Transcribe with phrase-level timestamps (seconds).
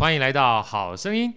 [0.00, 1.30] 欢迎来到好声音。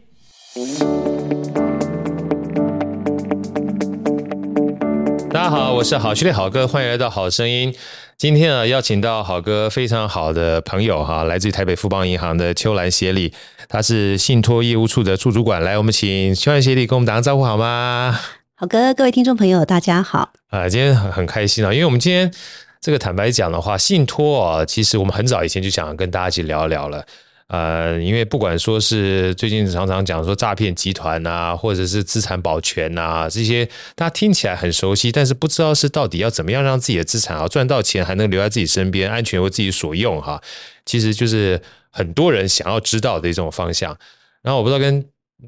[5.30, 7.76] 大家好，我是好序列好哥，欢迎来到好声音。
[8.18, 13.34] 今天啊，邀请到好哥非常好的朋友哈，来自于台北富邦银行的秋兰协理，
[13.68, 15.62] 他是信托业务处的处主管。
[15.62, 18.18] 来，我们请秋兰协理跟我们打个招呼好吗？
[18.56, 20.32] 好哥，各位听众朋友，大家好。
[20.52, 22.32] 啊，今天很很开心啊，因为我们今天
[22.80, 27.06] 这个坦白讲的话，信托啊，其实我们很早以前就想跟大家一起聊一聊了。
[27.48, 40.42] 呃，因为不管说是最近常常讲说诈骗集团啊，或者是资产保全啊，这些大家听起来很熟悉，但是不知道是到底要怎么样让自己的资产啊赚到钱，还能留在自己身边，安全为自己所用哈。
[40.86, 43.96] 其实就是很多人想要知道的一种方向。
[44.42, 44.96] 然后我不知道跟，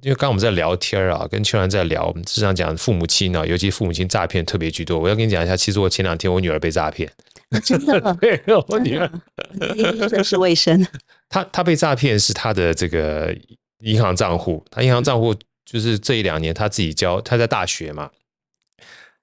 [0.02, 5.00] 因为刚刚我们在聊天啊，跟秋兰在聊，我们时常讲父母亲呢，尤其父母亲诈骗特别居多。
[5.00, 7.10] 我要跟你讲一下，其实我前两天我女儿被诈骗。
[7.64, 8.18] 真的吗？
[8.22, 9.10] 对，我女儿
[10.10, 10.86] 涉世未深。
[11.30, 13.36] 他他被诈骗是他的这个
[13.80, 18.10] 银行账户，他银行账户就是这一两年他自己交，他在大学嘛，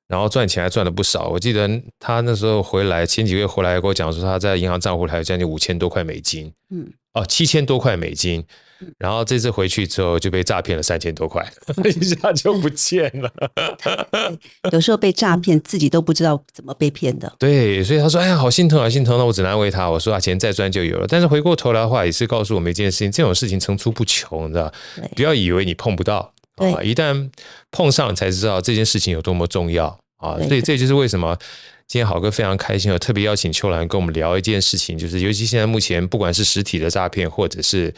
[0.06, 1.28] 然后赚钱还赚了不少。
[1.28, 8.45] 我记得他那时候回来，前几个月回来跟我讲说，他在银行账户还有将近五千多块美金，嗯，哦，七千多块美金。
[8.98, 11.47] 然后这次回去之后就被诈骗了三千多块，
[12.00, 13.30] 一下就不见了。
[14.72, 17.33] 有时候被诈骗自己都不知道怎么被骗的。
[17.39, 24.72] 对，所以他说：“哎呀，好心疼啊，心疼！”那我只能安慰他，我说：“啊，钱再赚就有了。”但是回过头来的话，也是告诉我们一件事情：这种事情层出不穷，你知道？
[25.17, 26.33] 不要以为你碰不到，
[26.83, 27.30] 一旦
[27.70, 29.86] 碰上才知道这件事情有多么重要
[30.17, 30.39] 啊！
[30.46, 31.36] 所以这就是为什么
[31.86, 37.92] 今天好哥非常开心，我特别邀请秋兰跟我们聊一件事情，就是尤其现在目前不管是实体的诈骗，或者是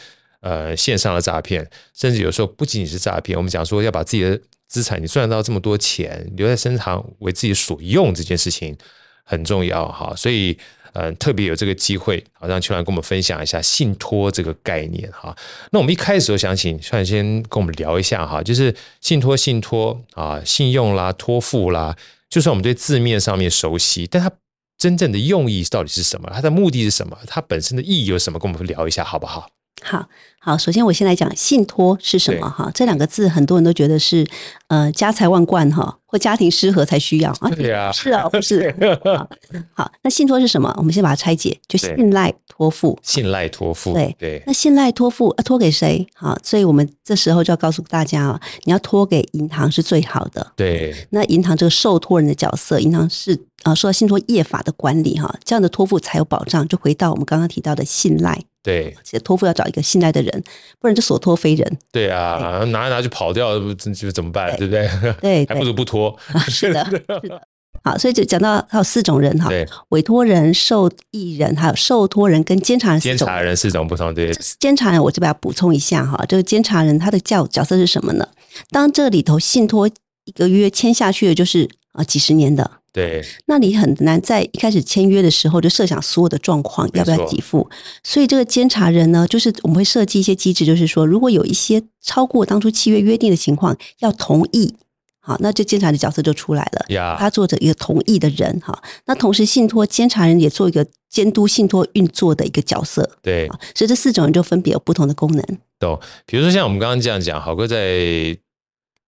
[0.45, 8.77] 呃，线上的诈骗，甚至有时候不仅仅是诈骗，我们讲说要把自己的资产，你赚到这么多钱留在身上为自己所用，这件事情
[9.23, 10.13] 很重要哈。
[10.15, 10.55] 所以，
[10.93, 15.35] 呃，特别有这个机会，好让邱兰跟我们分享一下信托这个概念哈。
[15.71, 21.97] 那我们一开始就想请邱兰先跟我们聊一下哈，就是信托、信托啊，信用啦、托付啦，
[22.29, 24.31] 就算我们对字面上面熟悉，但它
[24.77, 26.29] 真正的用意到底是什么？
[26.31, 27.17] 它的目的是什么？
[27.25, 28.37] 它本身的意义有什么？
[28.37, 29.49] 跟我们聊一下好不好？
[29.83, 30.07] 好
[30.39, 32.69] 好，首先我先来讲信托是什么哈？
[32.73, 34.25] 这两个字很多人都觉得是
[34.67, 37.49] 呃家财万贯哈，或家庭失和才需要啊。
[37.49, 38.73] 对啊，是啊，不是。
[39.03, 39.27] 好，
[39.73, 40.71] 好，那信托是什么？
[40.77, 42.97] 我们先把它拆解，就信赖托付。
[43.01, 44.43] 信赖托付，对对。
[44.45, 46.07] 那信赖托付啊托给谁？
[46.13, 50.53] 好，所以我们这时候就要告诉大家啊，你要托给银行是最好的。
[50.55, 50.95] 对。
[51.09, 56.67] 那银行这个受托人的角色，银行是啊，受到信托业法的管理哈，这样的托付才有保障。
[56.67, 58.39] 就回到我们刚刚提到的信赖。
[58.65, 60.43] 对，其实托付要找一个信赖的人，
[60.79, 61.77] 不然就所托非人。
[61.91, 64.57] 对啊，对拿一拿就跑掉，就怎么办？
[64.57, 65.13] 对，对不对？
[65.21, 66.17] 对，还不如不托。
[66.49, 66.83] 是的，
[67.21, 67.41] 是的。
[67.83, 69.51] 好，所以就讲到还有四种人哈，
[69.89, 72.99] 委托人、受益人，还有受托人跟监察人。
[72.99, 74.33] 监察人四种不同，对。
[74.59, 78.27] 监察人，我这边要补充一下哈，这个监察人他的角角色是什么呢？
[78.71, 79.87] 当这里头信托
[80.23, 82.71] 一个约签下去的，就是啊几十年的。
[82.95, 87.69] 对，那你很难在一开始签约的时候就设想所有的状况要不要给付，
[88.03, 94.73] 所以这个监察人呢，就是我们会设计一些机制，就是说如果有一些超过当初契约约定的情况，要同意，
[95.19, 105.45] 好，那这监察的角色就出来了，呀，他做着一个同意的人，哈，那同时信托监察人也做一个监督信托运作的一个角色，对，所以这四种人就分别有不同的功能。
[105.77, 108.37] 懂，比如说像我们刚刚这样讲，好哥在。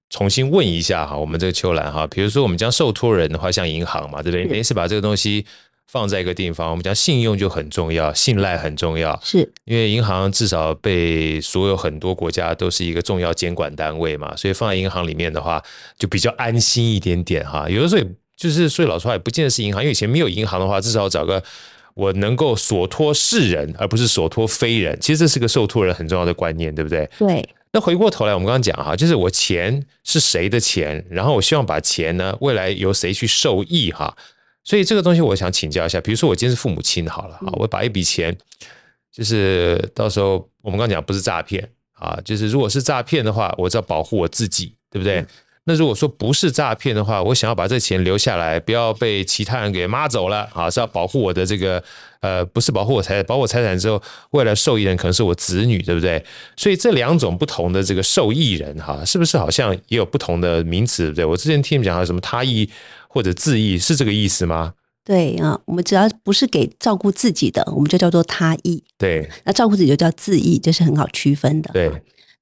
[0.10, 4.46] 重新问一下哈，我们这个秋兰哈，比如说我们将受托人的话，像银行嘛，对不对？
[4.46, 5.46] 等于是把这个东西
[5.88, 15.62] 放在一个地方，我们讲信用就很重要，信赖很重要，是因为银行至少被所有很多国家都是一个重要监管单位嘛，所以放在银行里面的话，
[16.00, 17.70] 就比较安心一点点哈。
[17.70, 18.08] 有的时候也
[18.38, 21.44] 就是说老实话，也不见得是银行，因为以前没有银行的话，至少找个
[21.96, 24.98] 我能够所托是人，而不是所托非人。
[25.02, 27.10] 其实这是个受托人很重要的观念，对不对？
[27.20, 27.50] 对。
[27.72, 34.16] 那回过头来，我们刚刚讲哈，就是我钱是谁的钱，然后我希望把钱呢，未来由谁去受益哈。
[34.64, 38.36] 所以这个东西我想请教一下，比如说我今天是父母亲好了哈，我把一笔钱，
[39.12, 45.26] 就是到时候我们刚刚讲不是诈骗啊，就是如果是诈骗的话，我只要保护我自己，对不对？
[45.70, 51.84] 那如果说不是诈骗的话，我想要把这钱留下来，不要被其他人给抹走了啊，是要保护我的这个
[52.22, 56.24] 呃，不是保护我财产，保护我财产之后，未来受益人可能是我子女，对不对？
[56.56, 61.26] 所以这两种不同的这个受益人哈，是不是好像也有不同的名词，对不对？
[61.26, 62.70] 我之前听你们讲的什么他意
[63.10, 64.74] 或者自意，是这个意思吗？
[65.04, 68.82] 对啊，我们只要不是给照顾自己的，我们就叫做他意。
[68.98, 71.72] 对，那照顾自己就叫自意，这是很好区分的。
[71.74, 71.92] 对。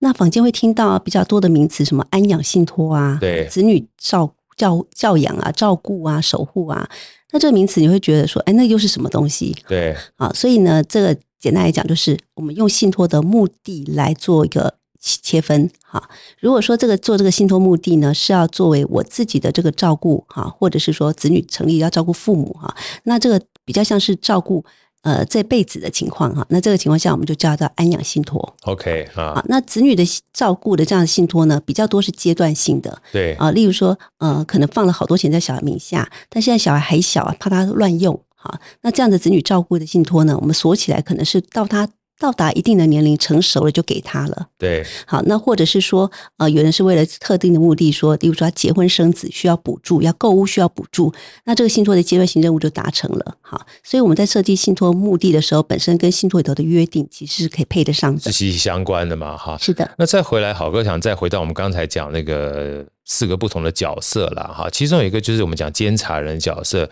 [0.06, 6.88] 那坊间会听到比较多的名词，什么安养信托啊，对，子女照教教养啊、照顾啊、守护啊，
[7.31, 9.57] 那这个名词你会觉得说，哎，那又是什么东西？
[9.68, 16.07] 对，啊，所以呢，这个简单来讲，就是我们用信托的目的来做一个切分哈。
[16.40, 22.75] 如果说这个做这个信托目的呢，是要作为我自己的这个照顾哈，或者是说子女成立要照顾父母哈，
[23.06, 24.63] 那这个比较像是照顾。
[25.06, 28.56] 呃，这辈子的情况哈，那这个情况下我们就叫它安养信托。
[28.63, 30.04] OK 啊，那子女的
[30.34, 33.00] 照顾的这样的信托呢，比较多是阶段性的。
[33.12, 38.60] 对啊，例如说，呃，可能放了好多钱在小孩名下，但现在小孩还小啊，怕他乱用哈。
[38.81, 41.88] 那这样的子女照顾的信托呢，我们锁起来，可能是到他。
[42.18, 44.48] 到达一定的年龄成熟了就给他了。
[44.58, 51.14] 对，好，那或者是说，呃，有人是为了特定的目的，说，例如说他结婚生子需要补助，要购物需要补助，
[51.44, 53.38] 那这个信托的阶段性任务就达成了。
[53.42, 59.36] 好，所以我们在设计信托目的的时候，本身跟信托里头的约定其实是可以配得上的，是息息相关的嘛？
[59.36, 59.92] 哈，是的。
[59.98, 66.90] 那再回来，好哥想再回到我们刚才讲那个四个不同的角色了哈，其中有一个就是我们讲监察人角色，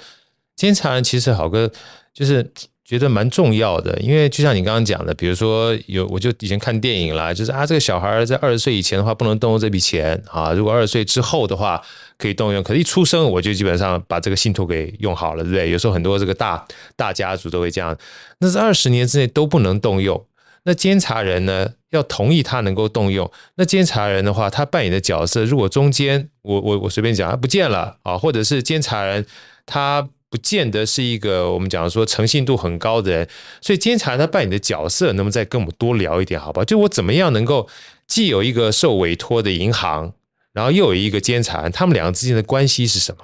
[0.58, 1.72] 监察人其实好哥
[2.14, 2.52] 就是。
[2.86, 11.82] 觉得蛮重要的，因为就像你刚刚讲的，比如说有我就以前看电影啦，就是啊，这个小孩在二十岁以前的话不能动用这笔钱啊，如果二十岁之后的话
[12.18, 15.72] 可以动用，可是一出生我就基本上把这个信托给用好了，对不对？
[15.72, 16.66] 有时候很多这个大
[16.98, 17.98] 大家族都会这样，
[18.40, 20.26] 那是二十年之内都不能动用。
[20.66, 29.26] 那监察人呢，要同意他能够动用，那监察人的话，他扮演的角色，如果中间我我我随便讲他不见了啊，或者是监察人
[29.66, 30.10] 他。
[30.34, 33.30] 不见得是一个我们讲说诚信度很高的人，
[33.62, 36.66] 所以监察他扮演的角色，能不能再跟我们多聊一点，好不好？
[36.66, 37.70] 就我怎么样能够
[38.08, 40.12] 既有一个受委托的银行，
[40.52, 43.24] 然后又有一个监察，他们两个之间的关系是什么？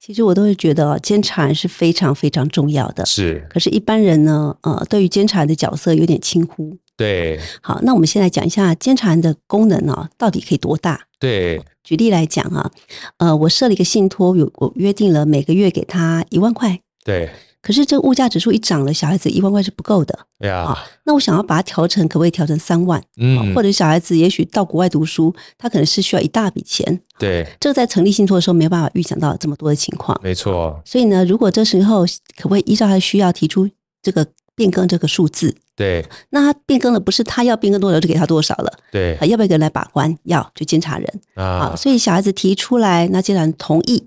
[0.00, 3.06] 其实我都会觉得监察是非常非常重要的。
[3.06, 6.76] 是，可是，一般人呢，呃，对于监察的角色有点轻忽。
[6.96, 11.00] 对，好，那我们先来讲一下监察人的功能哦，到底可以多大？
[11.18, 12.70] 对，举例来讲啊，
[13.16, 16.78] 呃，我设了一个信托，有我约定了每个月给他一万块。
[17.04, 17.30] 对，
[17.60, 20.16] 可是这个物价指数一涨了，小孩子一万块是不够的。
[20.38, 23.02] 对啊，那我想要把它调成，可不可以调成三万？
[23.16, 27.00] 嗯，或者小孩子也许到国外读书，他可能是需要一大笔钱。
[27.18, 30.20] 对，这个在成立信托的时候没有办法预想到这么多的情况。
[30.22, 30.80] 没错。
[30.84, 32.04] 所以呢，如果这时候
[32.36, 33.68] 可不可以依照他的需要提出
[34.02, 34.26] 这个？
[34.54, 40.16] 变更这个数字，对，那他变更了，不是他要变更多少就给他多少了，对，要不要给人来把关？
[40.24, 41.20] 要，就监察人。
[41.34, 44.06] 啊，所以小孩子提出来，那既然同意，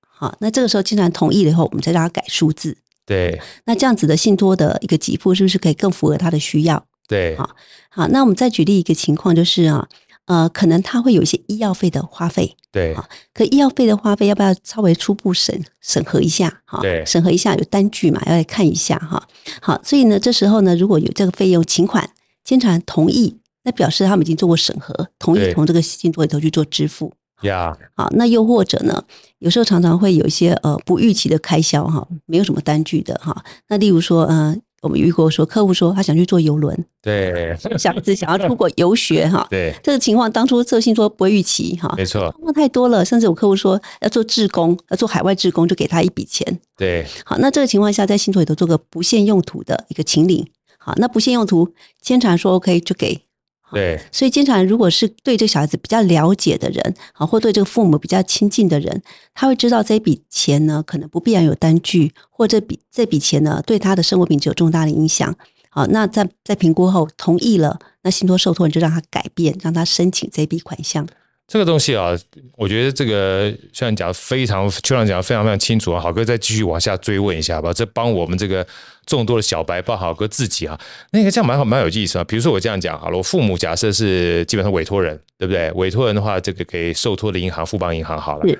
[0.00, 6.84] 好，那这个时候既然同意了以后，我们再让他改数字，对，那这样子的信托的一个给付是不是可以更符合他的需要？
[7.08, 7.50] 对，好，
[7.88, 9.88] 好，那我们再举例一个情况，就是啊。
[10.26, 12.96] 呃，可能他会有一些医药费的花费，对，
[13.32, 16.62] 可医药费的花费要不要稍微初步审审核一下？
[16.64, 19.22] 哈，对，审核一下有单据嘛，要来看一下哈。
[19.60, 22.10] 好，所以呢，这时候呢，如果有这个费用请款，
[22.42, 27.12] 监察同意，那表示他们已经做过审核，同意从这个信托里头去做支付。
[27.42, 29.04] 呀，好，那又或者呢，
[29.38, 33.44] 有时候常常会有一些呃不预期的开销哈，没有什么单据的哈。
[33.68, 34.60] 那例如说，嗯、呃。
[34.86, 36.72] 我们遇过说，客户说他想去坐游轮，
[37.02, 50.46] 对，小孩子想要出国游学哈，对，这个情况当初这个信托不会预期哈，没错，那太多了，甚至有客户说要做志工，要做海外志工，就给他一笔钱，对，好，那这个情况下在信托里头做个不限用途的一个请领，
[50.78, 51.68] 好，那不限用途，
[52.00, 53.25] 监察说 OK 就给。
[53.72, 59.02] 对，所以经常如果是对这个小孩子比较了解的人，啊，或对这个父母比较亲近的人，
[59.34, 65.34] 他会知道这笔钱呢，可能不必然有单据，或这笔这笔钱呢，对他的生活品质有重大的影响。
[65.68, 71.06] 好，那在在评估后同意了，那信托受托人就让他改变，让他申请这笔款项。
[71.48, 72.10] 这个东西啊，
[72.56, 76.00] 我觉得这个像你讲的非常，邱长讲的非常非常清楚啊。
[76.00, 78.66] 好哥再继续往下追问一下吧，这帮我们这个
[79.06, 80.76] 众多的小白，包好哥自己啊，
[81.12, 82.24] 那个这样蛮好蛮有意思啊。
[82.24, 85.70] 比如说我这样讲好了，我父母假设是基本上委托人，对不对？
[85.76, 88.58] 委托人的话，这个给受托的银行富邦银行好了。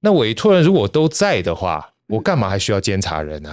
[0.00, 3.50] 那委托人如果都在的话，我干嘛还需要监察人呢？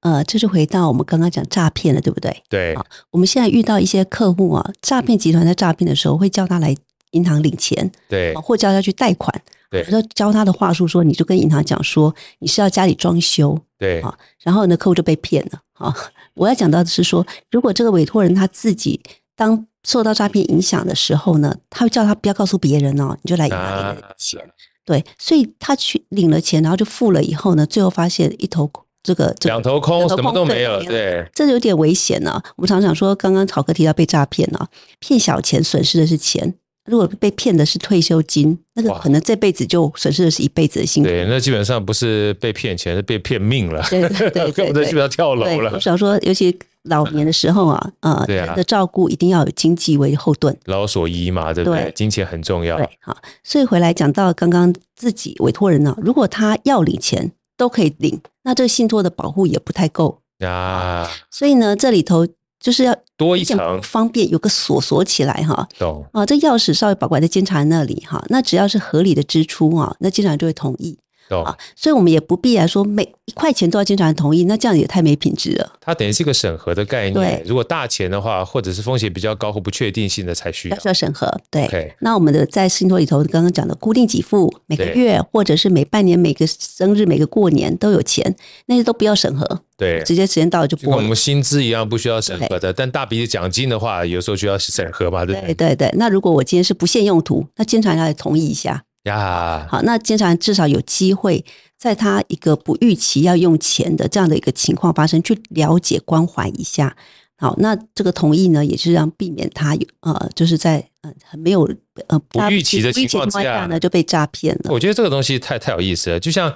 [0.00, 2.42] 呃，这就回到我们刚刚讲诈骗了，对不对？
[2.50, 2.76] 对。
[3.12, 6.76] 我们现在遇到一些客户啊，诈骗集团在诈骗的时候会叫他来。
[7.12, 15.60] 银行领钱，对，或叫他去贷款，对，或者教他的话术说，你就跟银行讲说你是要家里装修，对，啊然后呢，客户就被骗了。
[15.74, 15.94] 啊，
[16.34, 18.98] 我要讲到的是说，如果这个委托人他自己
[19.34, 24.48] 当受到诈骗影响的时候呢，他会叫他不要告诉别人哦，你就来银行领钱，啊，
[24.86, 28.70] 对，所以他去领了钱，然后就付了以后呢，最后发现一头
[29.02, 32.42] 这个两头空，两头空，什么都没有，对，这有点危险呢。
[32.56, 34.66] 我们常常说，刚刚草哥提到被诈骗啊，
[34.98, 36.54] 骗小钱损失的是钱。
[36.86, 41.08] 如果被骗的是退休金，那个可能这辈子就损失的是一辈子的幸福。
[41.08, 43.82] 对，那基本上不是被骗钱，是被骗命了。
[43.90, 45.72] 对对 对，根本基本上跳楼了。
[45.72, 51.92] 我想说，尤其老年的时候啊， 呃，人的照顾一定要有经济为后盾，老所依嘛，对不对？
[51.94, 52.76] 金钱很重要。
[52.76, 61.10] 对，好，所以回来讲到刚刚自己委托人呢，如果他要领钱都可以领，那这个信托的保护也不太够啊。
[61.30, 62.26] 所以呢，这里头。
[62.66, 65.68] 就是要多一层方便，有个锁锁起来哈。
[65.78, 70.98] 懂啊，这钥匙稍微保管在监察那里哈，那只要是合理的支出啊，那监察就会同意。
[71.28, 75.72] 啊，所以我们也不必来说每一块钱都要监察人同意，那这样也太没品质了。
[75.80, 77.14] 它等于是一个审核的概念。
[77.14, 80.78] 对，如果大钱的话，或者是风险比较高或不确定性的才需要。
[80.78, 81.32] 需要审核。
[81.50, 81.66] 对。
[81.66, 81.92] Okay.
[82.00, 89.62] 那我们的在信托里头刚刚讲的固定给付，每个月或者是每半年、每个生日、每个过年都有钱，那些都不要审核。
[89.76, 90.88] 对，直接时间到了就不。
[90.88, 95.54] 跟我们薪资一样不需要审核的，但大笔的奖金的话，有时候需要审核嘛，对不对？
[95.54, 95.94] 对对对。
[95.98, 98.84] 那如果我今天是不限用途，那监察人要来同意一下。
[99.06, 99.66] 呀。
[99.70, 101.44] 好，那监察人至少有机会。
[101.78, 106.96] 在他一个不预期要用钱的这样的一个情况发生，去了解关怀一下。
[107.36, 111.68] 好，那这个同意呢，也是让避免他有呃，就是在呃很没有
[112.06, 114.72] 呃不预期的情况下呢就被诈骗了。
[114.72, 116.48] 我觉得这个东西太太有意思了，就像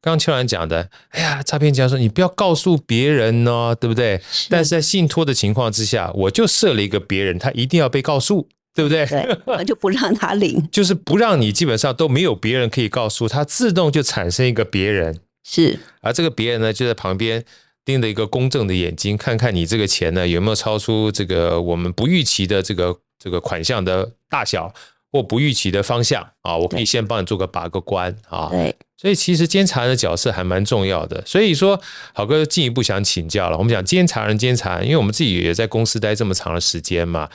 [0.00, 4.22] 刚刚秋兰讲的，哎呀，诈骗家说你不要告诉别人哦，对不对？
[4.30, 4.46] 是。
[4.48, 8.48] 但是在信托的情况之下，我就设了一个别人，他一定要被告诉。
[8.74, 9.04] 对不对？
[9.06, 15.18] 对， 就不让他领， 就是不让你基本上都没有别人可以告诉他，自动就产生一个别人。
[15.42, 17.44] 是，而这个别人呢，就在旁边
[17.84, 24.72] 盯着一个公正的眼睛，看看你这个钱呢有没有超出这个我们不预期的这个这个款项的大小
[25.10, 28.48] 或不预期的方向啊，我可以先帮你做个把个关啊。
[28.50, 28.76] 对。
[29.00, 31.80] 所以其实监察人的角色还蛮重要的，所以说
[32.12, 33.56] 好哥进一步想请教了。
[33.56, 37.26] 我们讲监察人，监察人，因为我们自己也在公司待这么长的时间嘛，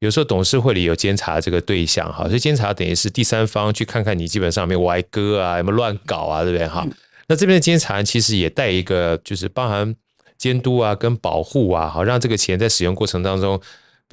[0.00, 6.86] 有时候董事会里有监察这个对象哈，所以监察等于是第三方去看看你基本上没歪歌啊，有没有乱搞啊，对不对哈？
[7.28, 9.96] 那这边的监察人其实也带一个就是包含
[10.36, 13.58] 监督啊跟保护啊，好让这个钱在使用过程当中。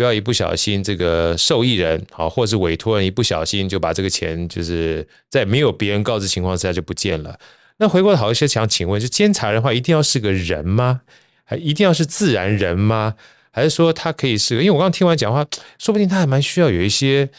[0.02, 7.38] 不要一不小心，这个受益人好，或是委托人一不小心就把这个钱，就是在没有别人告知情况之下就不见了。
[7.78, 11.02] 那回过头一些，想请问，就监察人的话，一定要是个人吗？
[11.44, 13.14] 还一定要是自然人吗？
[13.52, 14.56] 还是说他可以是？
[14.56, 15.46] 因为我刚刚听完讲话，
[15.78, 17.30] 说不定他还蛮需要有一些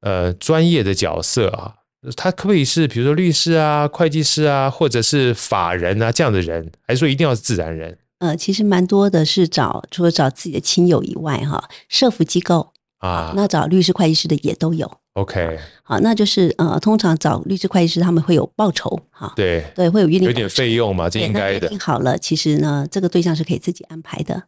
[0.00, 1.74] 呃专业的角色啊。
[2.16, 6.68] 他可不可以是比如说律师啊、会计师啊，或者是法人啊这样的人？
[6.84, 7.96] 还是说一定要是自然人？
[8.18, 14.90] 呃，其实蛮多的是找除了找自己的亲友以外，哈，社服机构啊，那找律师、会计师的也都有。
[15.12, 21.70] OK，好，那就是呃，通常找律师、会计师他们会有报酬，哈，对对，会有约定，有点费用嘛，这应该的。
[21.78, 24.42] 好了，其实呢，这个对象是可以自己安排的。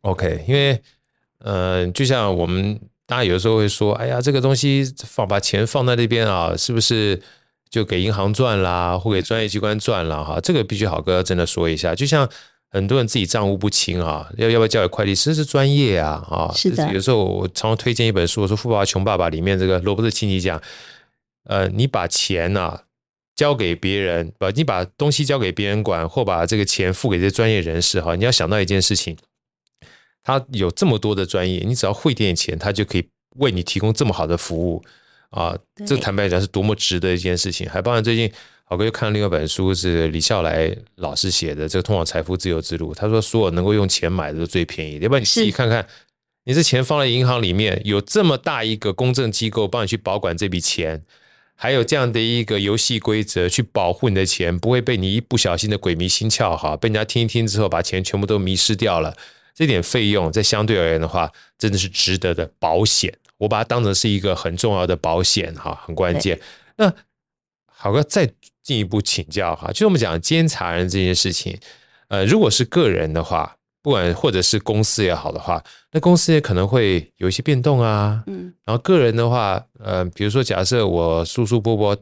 [0.00, 0.82] OK，因为
[1.40, 7.20] 呃，就像我们大家有的时候会说，哎呀，这个东西放把钱放在那边啊，是不是
[7.68, 10.40] 就给银行赚啦，或给专业机关赚啦哈？
[10.40, 12.26] 这个必须好哥真的说一下，就像。
[12.72, 15.30] 很多人自己账务不清啊，要要不要交给会计师？
[15.30, 16.92] 这是专业啊，啊，是的。
[16.92, 20.62] 有时候我常常推荐一本书，我说《富爸爸穷爸爸》里面这个罗伯特清崎讲，
[21.44, 22.82] 呃，你把钱呐、啊、
[23.34, 29.16] 交给别人，把你把东西交给别人管，或把这个钱付给这些专业人士哈，你要想到一件事情，
[30.22, 33.08] 他有这么多的专业，你只要汇点点钱，他就可以
[33.38, 34.84] 为你提供这么好的服务
[35.30, 35.58] 啊。
[35.84, 38.30] 这坦白讲是多么值得一件事情，还包含最近。
[38.70, 42.92] 郝哥又看了另外一本书，是李笑来老师写的《这个通往财富自由之路》。
[42.94, 45.02] 他说，所有能够用钱买的都最便宜的。
[45.02, 45.84] 要不然你自己看看，
[46.44, 51.02] 你这钱放在银行里面，有这么大一个公证机构帮你去保管这笔钱，
[51.56, 59.16] 还有这样的一个游戏规则去保护你的钱，不会被你一不小心的鬼迷心窍哈，被人家听一听之后把钱全部都迷失掉了。
[59.52, 63.12] 这点费用在相对而言的话，真的是值得的保险。
[63.38, 66.40] 我把它当成是一个很重要的保险哈，很关键。
[66.76, 66.94] 那
[67.66, 68.30] 好哥再。
[68.70, 71.58] 进一步请教哈，就是我们讲监察人这件事情，
[72.06, 75.60] 呃，如果是个人的话，不管或者是公司也好的话，
[75.90, 78.22] 那公司也可能会有一些变动啊。
[78.28, 81.96] 嗯，然后个人的话，呃，比如说假设我叔叔伯伯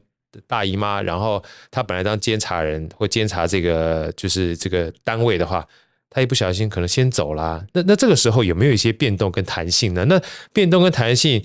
[0.46, 5.66] 大姨妈，然后他本来当监察人或监察这个就是这个单位的话，
[6.10, 10.04] 他一不小心可能先走了，那那这个时候有没有一些变动跟弹性呢？
[10.04, 10.20] 那
[10.52, 11.42] 变动跟弹性。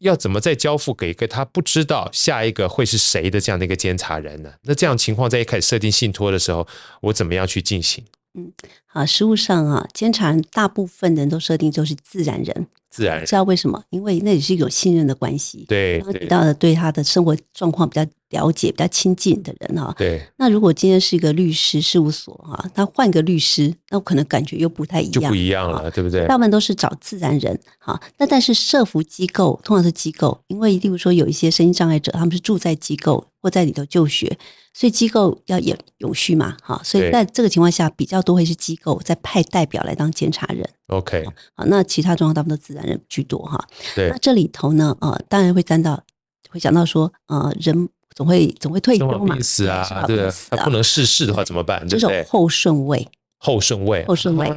[0.00, 4.52] 要怎么再交付给一个他不知道下一个会是谁的这样的一个监察人呢？
[4.62, 6.66] 那这样情况在一开始设定信托的时候，
[7.02, 8.04] 我怎么样去进行？
[8.34, 8.52] 嗯，
[8.86, 12.66] 好，实务上啊，监察人大部分人都设定就是自然人。
[12.90, 13.82] 自然，知道为什么？
[13.90, 15.64] 因为那也是有信任的关系。
[15.68, 19.94] 对，然后提到的对他的生活状况比较了解、比较亲近的人哈。
[19.96, 20.20] 对。
[20.36, 26.26] 那如果今天是一个律师事务所哈，他换个律师，那我可能感觉又不太一样，就不一样了，对不对？
[26.26, 28.00] 大部分都是找自然人哈。
[28.18, 34.38] 那但是社福机构通常是机构，因为例如说有一些身心障碍者，他们是住在机构或在里头就学，
[34.72, 36.80] 所以机构要有永续嘛哈。
[36.84, 40.68] 所以在这个情况下，比较多会是机构在派代表来当监察人。
[40.88, 43.64] OK，好，那其他状况大部分都自然人居多哈。
[43.94, 46.02] 对，那这里头呢，呃，当然会沾到，
[46.50, 51.86] 会讲到说，呃，人总会总会退休嘛，意思啊，对，他不能逝世的话怎么办？
[51.88, 54.48] 这种后顺位，后顺位，后顺位，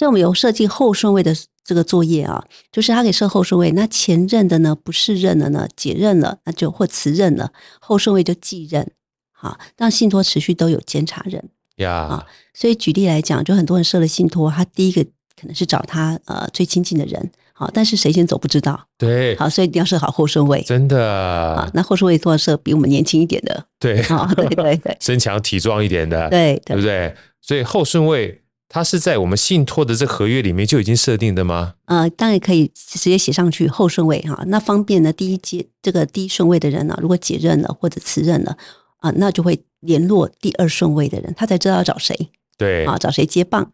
[0.00, 2.42] 所以我们有设计后顺位的这个作业啊，
[2.72, 7.52] 就是他可以设后顺位，那前任的呢不是任了呢，解任了，那就或辞任了，
[7.82, 8.90] 后顺位就继任，
[9.30, 11.92] 好，让信托持续都有监察人呀。
[11.92, 15.04] 啊，所以举例来讲，就很多人设了信托，他第一个
[15.38, 17.30] 可能是找他呃最亲近的人。
[17.52, 18.82] 好，但是谁先走不知道。
[18.96, 20.62] 对，好，所以一定要设好后顺位。
[20.62, 21.12] 真的。
[21.12, 23.66] 啊，那后顺位都要设比我们年轻一点的。
[23.78, 26.30] 对，好，对对对， 身强体壮一点的。
[26.30, 27.14] 对，对不对？
[27.42, 28.39] 所以后顺位
[28.72, 31.74] 它是在我们信托的这合约里面就已经设定的吗？
[31.86, 35.12] 呃，当然可以直接写上去后顺位哈，那方便呢。
[35.12, 38.56] 第一阶这个第一顺位的人呢，如果解任了或者辞任了
[38.98, 42.16] 啊，那就会联络第二顺位的人，他才知道要找谁。
[42.56, 43.72] 对，啊，找谁接棒。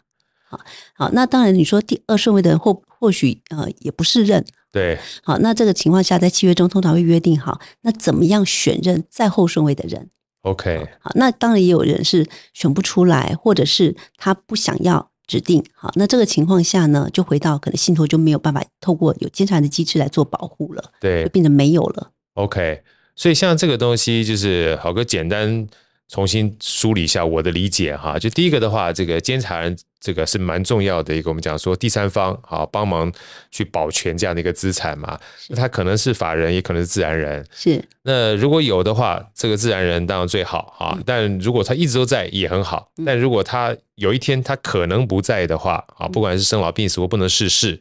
[0.49, 0.59] 好，
[0.95, 10.09] 好，那当然你说第二顺位的人或或许呃也不是任，对，好，那这个情况下在契约中通常会约定好，那怎么样选任在后顺位的人
[10.47, 22.13] ？OK，好，那当然也有人是选不出来，或者是他不想要指定，好，那这个情况下呢，就回到可能信托就没有办法透过有监察人的机制来做保护了，对，就变成没有了。
[22.35, 22.83] OK，
[23.15, 25.67] 所以像这个东西就是好哥简单。
[26.09, 29.77] 重新梳理一下我的理解哈，就第一个的话，这个监察人
[30.07, 33.13] 这个是蛮重要的一个，我们讲说第三方啊，帮忙
[33.51, 35.19] 去保全这样的一个资产嘛。
[35.49, 37.45] 那他可能是法人，也可能是自然人。
[37.51, 37.83] 是。
[38.03, 40.97] 那如果有的话，这个自然人当然最好啊。
[41.05, 42.89] 但如果他一直都在，也很好。
[43.05, 47.81] 但如果他有一天他可能不在的话啊，不管是生老病死或不能逝世。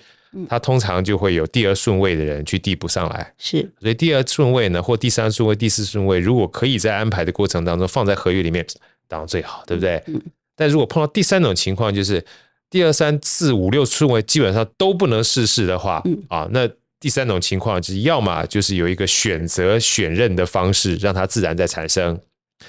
[0.49, 8.65] 他通常就会有第二顺位的人去递补上来，是，所以第二顺位呢，或第三顺位、第四顺位，如果可以在安排的过程当中放在合约里面，
[9.07, 10.03] 当然最好，对不对？
[10.07, 10.21] 嗯。
[10.55, 12.23] 但如果碰到第三种情况，就是
[12.69, 16.67] 第二、三、四、五、六顺位基本上都不能试试的话，嗯啊，那
[16.99, 22.19] 第三种情况就是要么就是有一个选择选任的方式，让它自然在产生。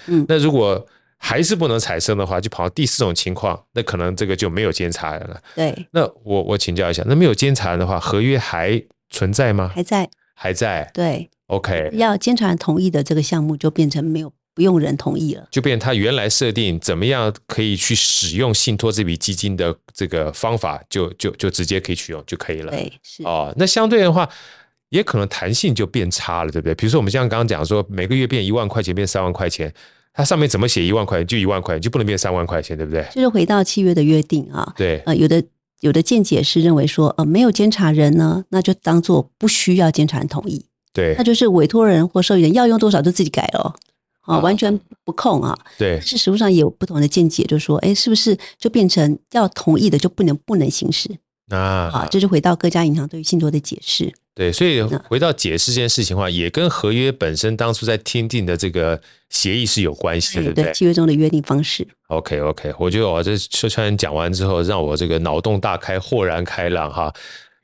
[0.07, 0.85] 嗯，那如果
[1.16, 5.40] 还是不能产生的话，就跑到第四种情况，那可能这个就没有监察人了。
[5.55, 9.71] 对，那我我请教一下，那没有监察人的话，合约还存在吗？
[9.75, 10.90] 还在，还在。
[10.93, 22.73] 对，OK，要监察人同意的这个项目就变成没有不用人同意了，就变成他原来设定怎么样可以去使用信托这笔基金的这个方法就，就就就直接可以取用就可以了。
[22.73, 23.53] 对，是哦。
[23.59, 24.27] 那相对的话，
[24.88, 26.75] 也可能弹性就变差了，对不对？
[26.75, 29.71] 比如说我们像刚刚讲说，每个月变一万块钱，变三万块钱。
[30.14, 33.07] 它上面怎么写一万块钱就一万块钱，就不能变三万块钱，对不对？
[33.14, 34.73] 就是回到契约的约定啊。
[34.75, 35.45] 对，呃，有的
[35.81, 40.64] 有的见解是认为说，呃，没有监察人呢，那就当做不需要监察人同意。
[40.95, 43.75] 对，那就是委托人或受益人要用多少就自己改了，
[44.27, 45.57] 啊，完全不控啊。
[45.79, 51.09] 对，是实务上也有不同的见解，就是说，哎，是不是就变成要同意的就不能不能行使？
[51.51, 54.12] 啊，啊，这就回到各家银行对于信托的解释。
[54.35, 60.75] 对，所以回到解释这件事情的话，也跟合约本身当初在签订的这个协议是有关系的，对不对？
[60.75, 61.87] 契约中的约定方式。
[62.09, 67.11] OK，OK，我觉得我这车川讲完之后，让我这个脑洞大开，豁然开朗哈。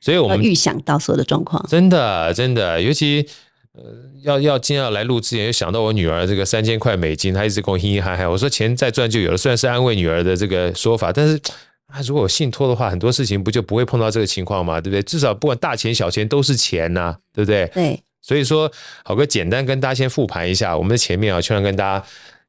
[0.01, 3.25] 所以我们预想到所有的状况，真的真的，尤其
[3.73, 3.83] 呃，
[4.21, 8.29] 要要今天要来录之前，又想到我女儿这个三千块美金，她一直跟我嘻嘻哈哈。
[8.29, 11.39] 我说钱再赚就有了，虽然是安慰女儿的这个说法，但是。
[11.87, 14.81] 啊如果有信托的话，很多事情不就不会碰到这个情况嘛？
[14.81, 15.03] 对不对？
[15.03, 17.69] 至少不管大钱小钱都是钱呐、啊，对不对？
[17.71, 18.01] 对。
[18.19, 18.71] 所以说，
[19.03, 22.03] 好哥简单跟大家先复盘一下，我们的前面啊，圈长跟大家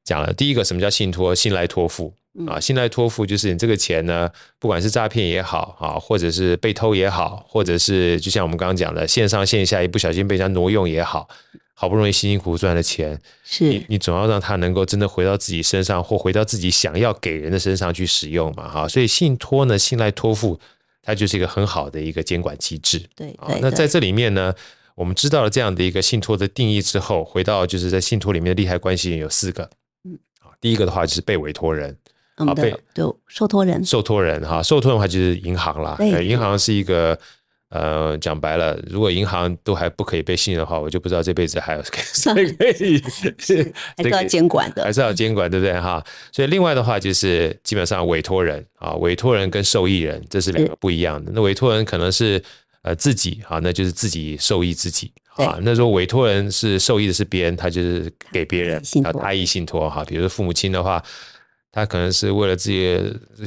[0.04, 1.34] 讲了，第一个什么叫信托？
[1.34, 2.12] 信赖托付
[2.46, 11.28] 啊，信赖托付就是你这个钱呢，不管是诈骗也好啊，或者是被偷也好，或者是就像我们刚刚讲的线上线下一不小心被人家挪用也好。
[11.76, 18.86] 好不容易辛辛苦苦赚的钱，是你你总要让它能够真的回到自己身上，或回到自己想要给人的身上去使用嘛，哈。
[18.88, 20.58] 所以信托呢，信赖托付，
[21.02, 23.00] 它就是一个很好的一个监管机制。
[23.16, 24.54] 对，对，那在这里面呢，
[24.94, 29.68] 我们知道了这样的一个信托的定义之后，回到就是在信托里面的利害关系人有四个。
[30.64, 31.94] 嗯，第一个的话就是被委托人，
[32.36, 37.18] 啊，被就受托人，受托人哈，受托人的话就是银行啦，对，银行是一个。
[37.70, 43.02] 呃，讲白了，如果银行都还不可以被信任的话，我就不知道这辈子还有 谁可以
[43.36, 46.00] 是还是要监管的，还是要监管，对不对哈？
[46.30, 51.32] 所以另外的话就是基本上委托人啊，委托人跟受益人这是两个不一样的。
[51.34, 52.40] 那委托人可能是
[52.84, 55.58] 呃自己啊，那就是自己受益自己啊。
[55.62, 60.04] 那如果委托人是受益的是别人，他就是给别人啊，他意信托哈。
[60.04, 61.02] 比如说父母亲的话，
[61.72, 62.96] 他可能是为了自己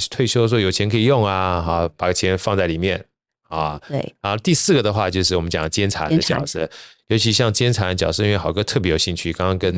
[0.10, 3.06] 退休的时候有钱可以用啊，哈，把钱放在里面。
[3.50, 6.70] 啊，对，啊，第四个的话就是我们讲监察人的角色，
[7.08, 9.74] 尤其像监察的角色，因为豪哥特别有兴趣，刚刚跟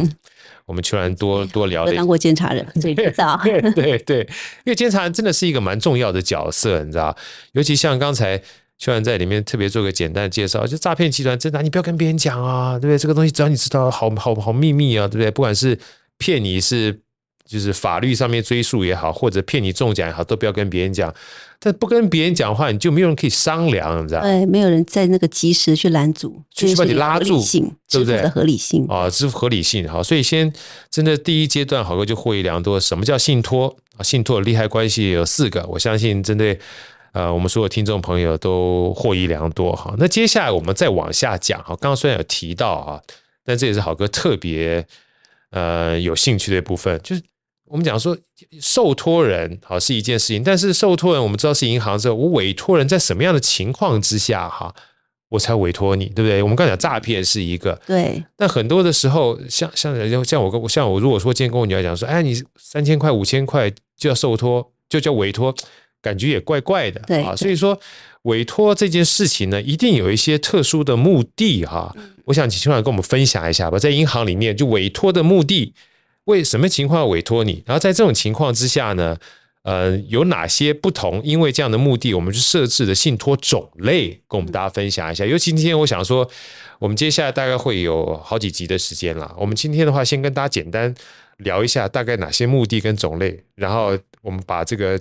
[0.65, 4.21] 我们邱然多、嗯、多聊了，当过监察人，所以知道， 对对对，
[4.65, 7.15] 因为监察人真的是一个蛮重要的角色，你知道，
[7.51, 8.41] 尤其像刚才
[8.79, 12.97] 邱然在里面特别做个简单的介绍，就诈骗集团真的，你不要跟别人讲啊，对不对？
[12.97, 15.29] 这个东西只要你知道，好好好秘密啊，对不对？
[15.29, 15.77] 不管是
[16.17, 17.01] 骗你是。
[17.49, 21.11] 就是法律上面追溯也好，或者骗你中奖也好，都不要跟别人讲。
[21.57, 24.27] 但不跟别人讲话，你就没有人可以商量，你知道吗？
[24.27, 27.43] 对，没有人在那个及时去拦阻，去把你拉住，
[27.89, 28.21] 对不对？
[28.21, 30.53] 的合理性啊，支付合理性好，所以先
[30.91, 32.79] 真的第一阶段，好哥就获益良多。
[32.79, 34.03] 什么叫信托啊？
[34.03, 36.59] 信托的利害关系有四个，我相信针对
[37.13, 39.93] 呃我们所有听众朋友都获益良多哈。
[39.97, 43.01] 那接下来我们再往下讲哈，刚刚虽然有提到啊，
[43.43, 44.85] 但这也是好哥特别
[45.51, 47.21] 呃有兴趣的一部分，就是。
[47.71, 48.17] 我们讲说
[48.59, 54.73] 受托人好是一件事情，但是受托人我们知道是银行之后，我委托人在什么样的情况之下哈，
[55.27, 56.41] 我才委托你，对不对？
[56.41, 58.23] 我们刚才讲诈骗是一个，对。
[58.35, 59.95] 但很多的时候，像像
[60.25, 65.53] 像我跟像我如果说今天跟我女儿讲说，哎，你三千块五千块就要受托，就叫委托，
[66.01, 67.35] 感觉也怪怪的，对啊。
[67.35, 67.79] 所以说
[68.23, 71.95] 委托这件事情呢，一定有一些特殊的目的哈。
[72.25, 75.73] 我想请邱长跟我们分享一下吧，在银行里面就委托的目的。
[76.25, 77.63] 为什么情况要委托你？
[77.65, 79.17] 然后在这种情况之下呢，
[79.63, 81.19] 呃，有哪些不同？
[81.23, 85.25] 因为这样的目的，我们去设置的信托种类，跟我们大家分享一下。
[85.25, 86.29] 尤其今天，我想说，
[86.77, 89.33] 我们接下来大概会有好几集的时间了。
[89.39, 90.93] 我们今天的话，先跟大家简单
[91.37, 93.43] 聊一下，大概哪些目的跟种类。
[93.55, 94.99] 然后我们把这个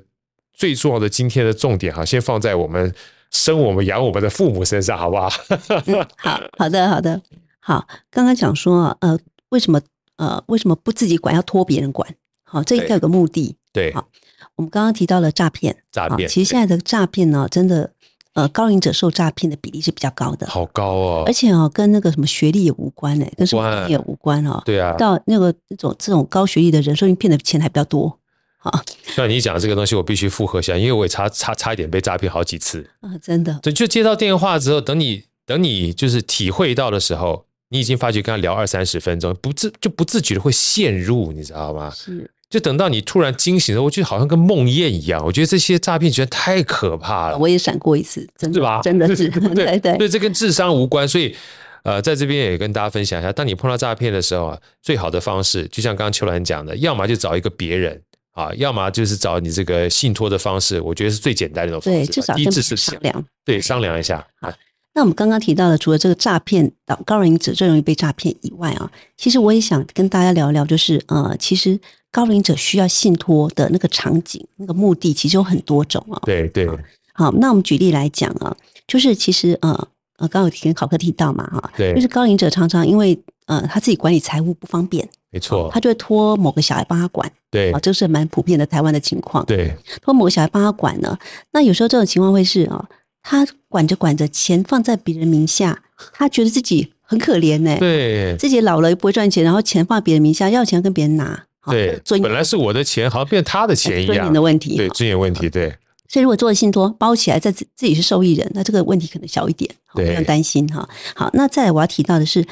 [0.59, 2.93] 最重要的今天的重点哈，先放在我们
[3.31, 5.31] 生我们养我们的父母身上，好不好？
[5.87, 7.23] 嗯，好好的，好的，
[7.61, 7.87] 好。
[8.11, 9.17] 刚刚讲说，呃，
[9.51, 9.81] 为什么？
[10.17, 12.13] 呃，为什么不自己管，要托别人管？
[12.43, 13.55] 好，这应该有个目的。
[13.73, 14.09] 对，好，
[14.57, 16.29] 我们刚刚提到了诈骗，诈骗。
[16.29, 17.93] 其实现在的诈骗呢，真的，
[18.33, 21.23] 呃，高龄者受诈骗的比例是比较高的，好高哦。
[21.25, 24.61] 而且哦，跟那个什么学历也无关诶，跟什么也无关哦。
[24.65, 28.19] 对啊，到那个那种这种高学历的人，说不定骗的钱还比较多。
[28.59, 28.83] 好，
[29.17, 33.59] 那你讲这个东西，我必须附和一下，因为我也差差差一点被诈骗好几次啊，真的。
[33.63, 37.47] 对，就接到电话之后，等你等你就是体会到的时候。
[37.71, 41.93] 你已经发觉跟他聊二三十分钟，不自就不自觉的会陷入，你知道吗？
[41.95, 45.23] 是，就等到你突然惊醒了，我觉得好像跟梦魇一样。
[45.23, 47.37] 我觉得这些诈骗觉得太可怕了。
[47.37, 48.81] 我也闪过一次，真的是吧？
[48.81, 51.07] 真的是， 对对对，对，这跟智商无关。
[51.07, 51.37] 所以，
[51.83, 58.01] 呃，在这边也跟大家分享一下，当你碰到诈骗的时候啊，最好的方式，就像刚刚秋兰讲的，要么就找一个别人
[58.39, 61.91] 啊，要么就是找你这个信托的方式，我觉得是最简单的方式。
[61.91, 64.55] 对，至少跟商量，对，商量一下啊。
[64.95, 71.77] 那我们刚刚提到的，除了这个诈骗到高龄者最容易被诈骗以外啊，其实我也想跟大家聊一聊，就是呃，其实
[72.13, 76.23] 高龄者需要信托的那个场景、那个目的，其实有很多种啊。
[76.25, 76.69] 对对。
[77.15, 79.71] 好，那我们举例来讲啊，就是其实呃
[80.19, 91.19] 呃，刚刚有跟考哥提到嘛哈，对，就是高龄者常常因为呃他自己管理财务不方便，没错，他就会托某个小孩帮他管，对啊，这是蛮普遍的台湾的情况，对，托某个小孩帮他管呢，
[91.51, 92.89] 那有时候这种情况会是啊。
[93.21, 95.83] 他管着管着，钱放在别人名下，
[96.15, 97.77] 他觉得自己很可怜呢。
[97.79, 101.45] 对，自己老了又不会赚钱，然后钱放在别人名下，要钱跟别人拿。
[101.67, 104.15] 对，本来是我的钱，好像变他的钱一样。
[104.15, 105.77] 尊严的问题，对，尊严问题，对。
[106.09, 110.89] 所以如果做了信托包起来，在自自己是受益人，那这个问题可能小一点，不用担心哈。
[111.15, 112.43] 好，那再来我要提到的是，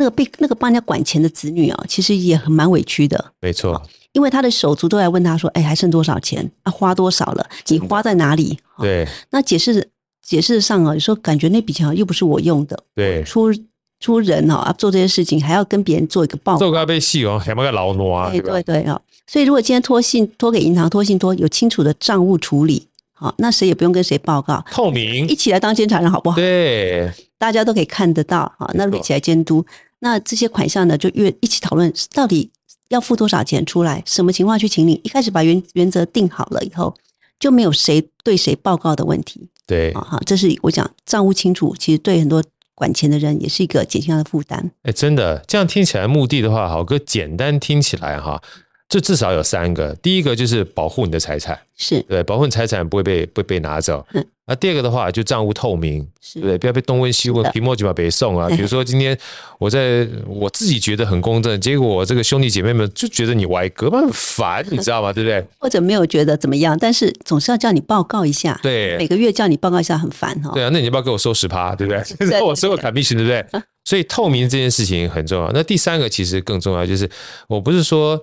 [0.00, 3.32] 那个被那个帮人家管钱的子女啊，其实也很蛮委屈的。
[3.40, 3.80] 没错，
[4.12, 6.50] 因为他的手足都来问他说：“哎，还剩多少钱？
[6.62, 7.46] 啊，花多少了？
[7.68, 9.90] 你花在哪里？”对，那解释。
[10.22, 13.52] 解释上啊，有时候感觉那笔钱又不是我用的，对，出
[13.98, 26.36] 出人啊做这些事情还要跟别人做一个报告，做个被戏哦，还没个劳挪啊，对对对啊，所以如果今天托信托给银行托信托有清楚的账务处理，好，那谁也不用跟谁报告，透明，一起来当监察人好不好？
[26.36, 29.66] 对，大家都可以看得到啊，那一起来监督，
[30.00, 32.50] 那这些款项呢就约一起讨论到底
[32.88, 36.94] 要付多少钱出来，什么情况去请你，一开始把原原则定好了以后，
[37.38, 39.48] 就没有谁对谁报告的问题。
[39.66, 42.42] 对，好，这是我讲账务清楚，其实对很多
[42.74, 44.70] 管钱的人也是一个减轻他的负担。
[44.82, 48.42] 哎，真的，这样听起来目的的话，好哥简单听起来哈，
[48.90, 49.94] 这至少有三个。
[50.02, 54.04] 第一个就是保护你的财产，是对，保护你财产不会被不会被拿走。
[54.12, 54.22] 嗯。
[54.46, 56.58] 那第二个的话，就账务透明，对不对？
[56.58, 58.48] 不要被东问西问，皮莫就把别送啊。
[58.48, 59.16] 比如说今天
[59.60, 65.12] 我在我自己觉得很公正，结果我这个兄弟姐妹们就觉得你歪哥们很烦，你知道吗？
[65.12, 65.46] 对不对？
[65.60, 68.58] 或者没有觉得怎么样，但是总是要叫你报告一下。
[68.60, 70.50] 对，每个月叫你报告一下很烦哈。
[70.52, 71.76] 对啊，那你要不要给我收十趴？
[71.76, 72.02] 对不对？
[72.26, 73.46] 然后 我收个 commission，对不对？
[73.84, 75.48] 所以透明这件事情很重要。
[75.52, 77.08] 那第三个其实更重要，就是
[77.46, 78.20] 我不是说。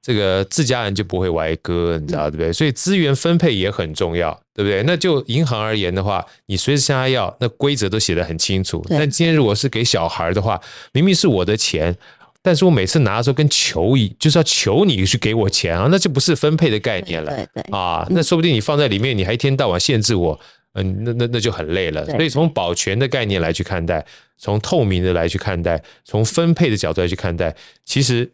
[0.00, 2.52] 这个自家人就不会歪歌，你知道对不对？
[2.52, 4.82] 所以资源分配也很重要，对不对？
[4.84, 8.82] 那就银行而言的话，你随时向他要，那规则都写得很清楚。
[8.88, 10.58] 但今天如果是给小孩的话，
[10.92, 11.94] 明明是我的钱，
[12.40, 17.34] 但是我每次拿的时候跟求一，就是要求你去给我钱啊，那就不是分配的概念了。
[17.34, 20.38] 对对啊，那说不定你放在里面，你还一天到晚限制我，
[20.74, 22.06] 嗯，那那那就很累了。
[22.06, 24.06] 所以从保全的概念来去看待，
[24.38, 28.30] 从透明的来去看待，从分配的角度来去看待，其实。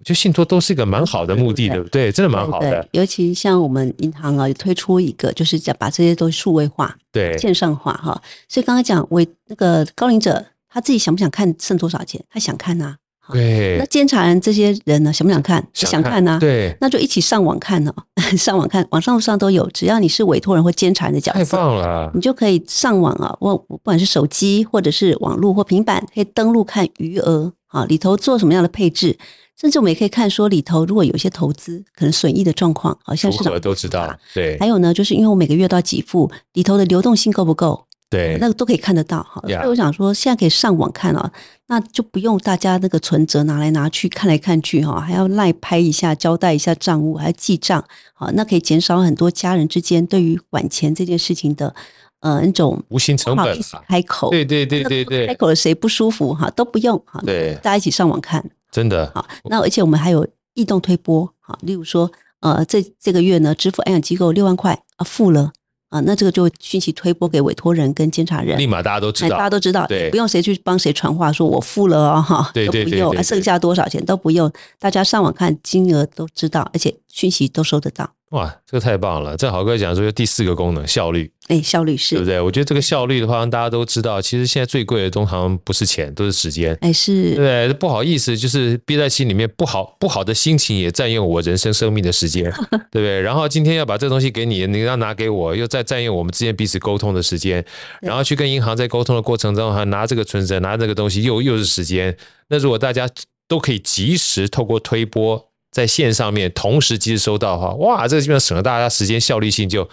[0.00, 2.10] 我觉得信托都是一个蛮好的目的，对不对？
[2.10, 2.88] 真的蛮好的。
[2.92, 8.18] 尤其像我们银行啊，推出一个，就是讲把这些都数位化、对线上化哈。
[8.48, 12.18] 所以刚才讲为那个高龄者，他自己想不想看剩多少钱？
[12.30, 12.96] 他想看呐。
[13.30, 13.76] 对。
[13.78, 15.62] 那监察人这些人呢，想不想看？
[15.74, 16.38] 想看呐。
[16.40, 16.74] 对。
[16.80, 17.94] 那就一起上网看哦，
[18.38, 19.68] 上网看，网上上都有。
[19.68, 29.18] 只要你是委托人或监察人的角色，太棒了，你就可以上网啊，我不管是手机或者是网络或平板，可以登录看余额啊，里头做什么样的配置。
[29.60, 34.16] 甚至我们也可以看说里头，如果有一些投资可能损益的状况，好像市场都知道。
[34.32, 37.84] 对，还有呢，就是因为我每个月都要给付，里头的流动性够不够？
[38.08, 39.22] 对，那个都可以看得到。
[39.22, 41.30] 哈，所以我想说，现在可以上网看啊，
[41.68, 47.84] 那就不用大家那个存折拿来拿去看来看去哈，还要赖拍一下交代一下账务，还要记账。
[48.14, 51.72] 好，那可以减少很多家人之间对于管钱这件事情的
[52.20, 53.56] 呃那种无形成本。
[53.86, 58.44] 开口，对对对对对，开口了谁不舒服哈都不用哈，对，大家一起上网看。
[58.70, 65.52] 真的好，那而且我们还有异动推拨，好，例如说，呃，这这个月呢，支付安养机构六万块啊，付了
[65.88, 78.08] 啊，那这个就讯息推播给委托人跟监察人，立马大家都知道，大家都知道，对，不用谁去帮谁传话，说我付了哦，哈，对对对，都不用，剩下多少钱都不用，大家上网看金额都知道，而且讯息都收得到。
[78.30, 79.36] 哇，这个太棒了！
[79.36, 82.40] 这豪哥讲说第四个功能效率，哎，效率是，对不对？
[82.40, 86.78] 我觉得这个效率的话，让大家都知道，其实现在最贵的通常不是钱，都是时间。
[86.80, 92.44] 哎，是，对，不好意思，就是憋在心里面，不好不好的心情也占用我人生生命的时间，
[92.92, 93.20] 对不对？
[93.20, 97.64] 然后今天要把这东西给你，你要拿给我，又再占用我们之间彼此沟通的时间，
[98.00, 102.16] 然后去跟银行在沟通的过程中，还拿这个存折，拿这个东西，又又是时间。
[102.48, 103.08] 那如果大家
[103.48, 105.46] 都可以及时透过推波。
[105.72, 109.88] 在线上面同时及时收到的话，哇，这个基本上省了大家时间，效率性就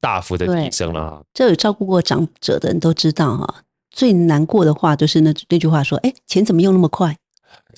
[0.00, 1.22] 大幅的提升了哈。
[1.34, 7.16] 这有照顾过长者的人都知道哈，最难过的话就是那那句话说，哎，钱怎么用那么快？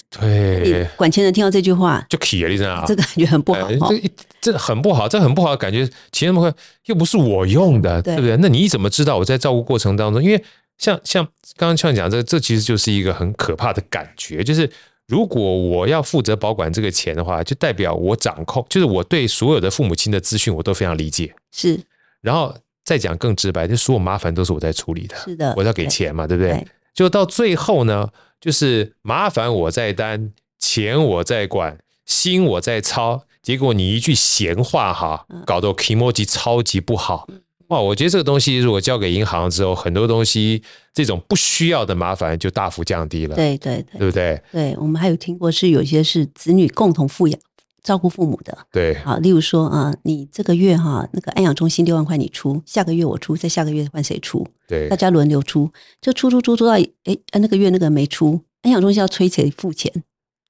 [0.09, 2.85] 对，管钱人听到这句话就气了，你知道吗？
[2.87, 6.53] 这个感觉很不好，这这很不好，这很不好的感觉，钱那么快
[6.87, 8.37] 又不是我用的，对不对？
[8.39, 10.23] 那你怎么知道我在照顾过程当中？
[10.23, 10.43] 因为
[10.79, 11.25] 像像
[11.57, 14.71] 刚刚像讲这，这其实就是一个很可怕的感觉，就是。
[15.09, 21.35] 如果我要负责保管这个钱的话，就代表我掌控，就是我对所有的父母亲的资讯我都非常理解。
[21.51, 21.79] 是，
[22.23, 25.17] 然后再讲更直白，就所有麻烦都是我在处理的。
[25.17, 26.67] 是的，我要给钱嘛，对，对不对？
[26.95, 28.09] 就到最后呢，
[28.41, 37.27] 就是麻烦我在担，钱我在管，心我在操，结果你一句闲话哈，搞得我 kimochi 超级不好。
[37.29, 43.35] 嗯哇，我觉得这个东西如果交给银行之后，很多东西这种不需要的麻烦就大幅降低了。
[43.35, 44.43] 对对对，对不对？
[44.53, 47.41] 对，我们还有听过是有些是子女共同抚养
[47.83, 48.57] 照顾父母的。
[48.71, 54.47] 对，好，例如说啊，你这个月哈那个安养中心六万块你出，下个月我出，再下个月换谁出？
[54.69, 59.93] 对，大家轮流出，就出出出出到哎，那个月那个没出，安养中心要催谁付钱？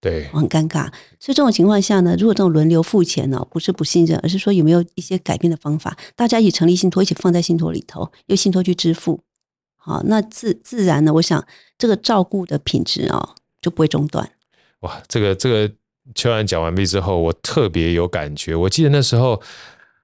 [0.01, 0.87] 对，很尴尬。
[1.21, 5.97] 所以这种情况下呢，如果这种轮流付钱呢，不是不信任，而是说有没有一些改变的方法？
[6.17, 9.21] 大家一起成立信托，一起放在信托里头，由信托去支付。
[9.77, 11.45] 好，那自自然呢，我想
[11.79, 14.29] 这个照顾的品质啊，就不会中断。
[14.81, 15.73] 哇，这个这个
[16.15, 18.55] 邱安讲完毕之后，我特别有感觉。
[18.55, 19.41] 我记得那时候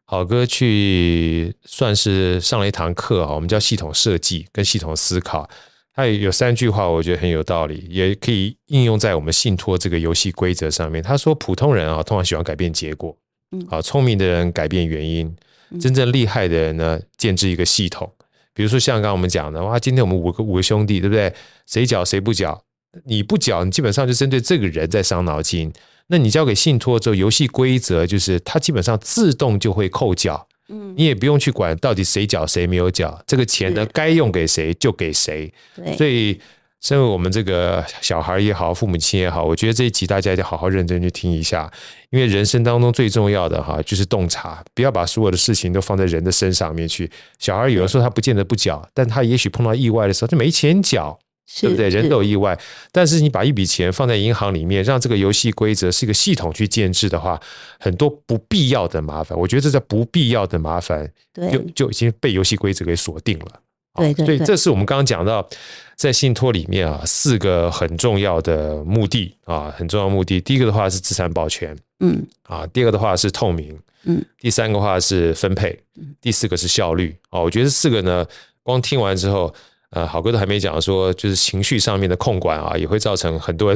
[0.05, 5.49] 好哥去算是上了一堂课啊，我们叫系统设计跟系统思考。
[5.93, 11.03] 他有三句话，我觉得很有道理，也可以应用在我们信托这个游戏规则上面。
[11.03, 13.17] 他说，普通人啊，通常喜欢改变结果，
[13.51, 15.37] 嗯，好，聪明的人改变原因，
[15.81, 18.09] 真正厉害的人呢，建制一个系统。
[18.55, 21.35] 比如说像刚刚我们讲的，哇，今天我们五个五个兄弟，对不对？
[21.67, 22.63] 谁缴谁不缴？
[23.05, 25.73] 你不缴，你基本上就针对这个人在伤脑筋。
[26.09, 30.47] 那你交给信托之后，游戏规则就是它基本上自动就会扣缴。
[30.71, 35.53] 嗯，你也不用去管到底谁缴谁没有缴，这个钱呢，该用给谁就给谁。
[35.97, 36.39] 所以
[36.81, 41.71] 身为我们这个小孩也好，父母亲也好，我觉得这一集大家一定要好好认真去听一下，
[42.11, 47.11] 因为人生当中最重要的哈就是洞察，不要把所有的事情都放在人的身上面去。
[47.39, 51.19] 小孩有的时候他不见得不缴，但他也许碰到意外的时候就没钱缴。
[51.61, 51.89] 对不对？
[51.89, 52.59] 人都有意外，
[52.93, 57.41] 但是你把一笔钱放在银行里面，让这个游戏规则是一个系统去建制的话，
[57.81, 61.11] 很多不必要的麻烦，我觉得这叫不必要的麻烦，
[61.51, 63.47] 就就已经被游戏规则给锁定了。
[63.95, 65.49] 对对，所以这是我们刚刚讲到
[65.97, 70.41] 在信托里面啊，四个很重要的目的啊，很重要的目的。
[70.43, 75.77] 第一个的话是资产保全，嗯，啊，第二个的话是透明，嗯，第三个话是分配，
[76.21, 77.17] 第四个是效率。
[77.31, 78.25] 啊，我觉得这四个呢，
[78.63, 79.53] 光听完之后。
[79.91, 83.75] 呃，好哥都还没讲说，就是情绪上面的控管啊，也会造成很多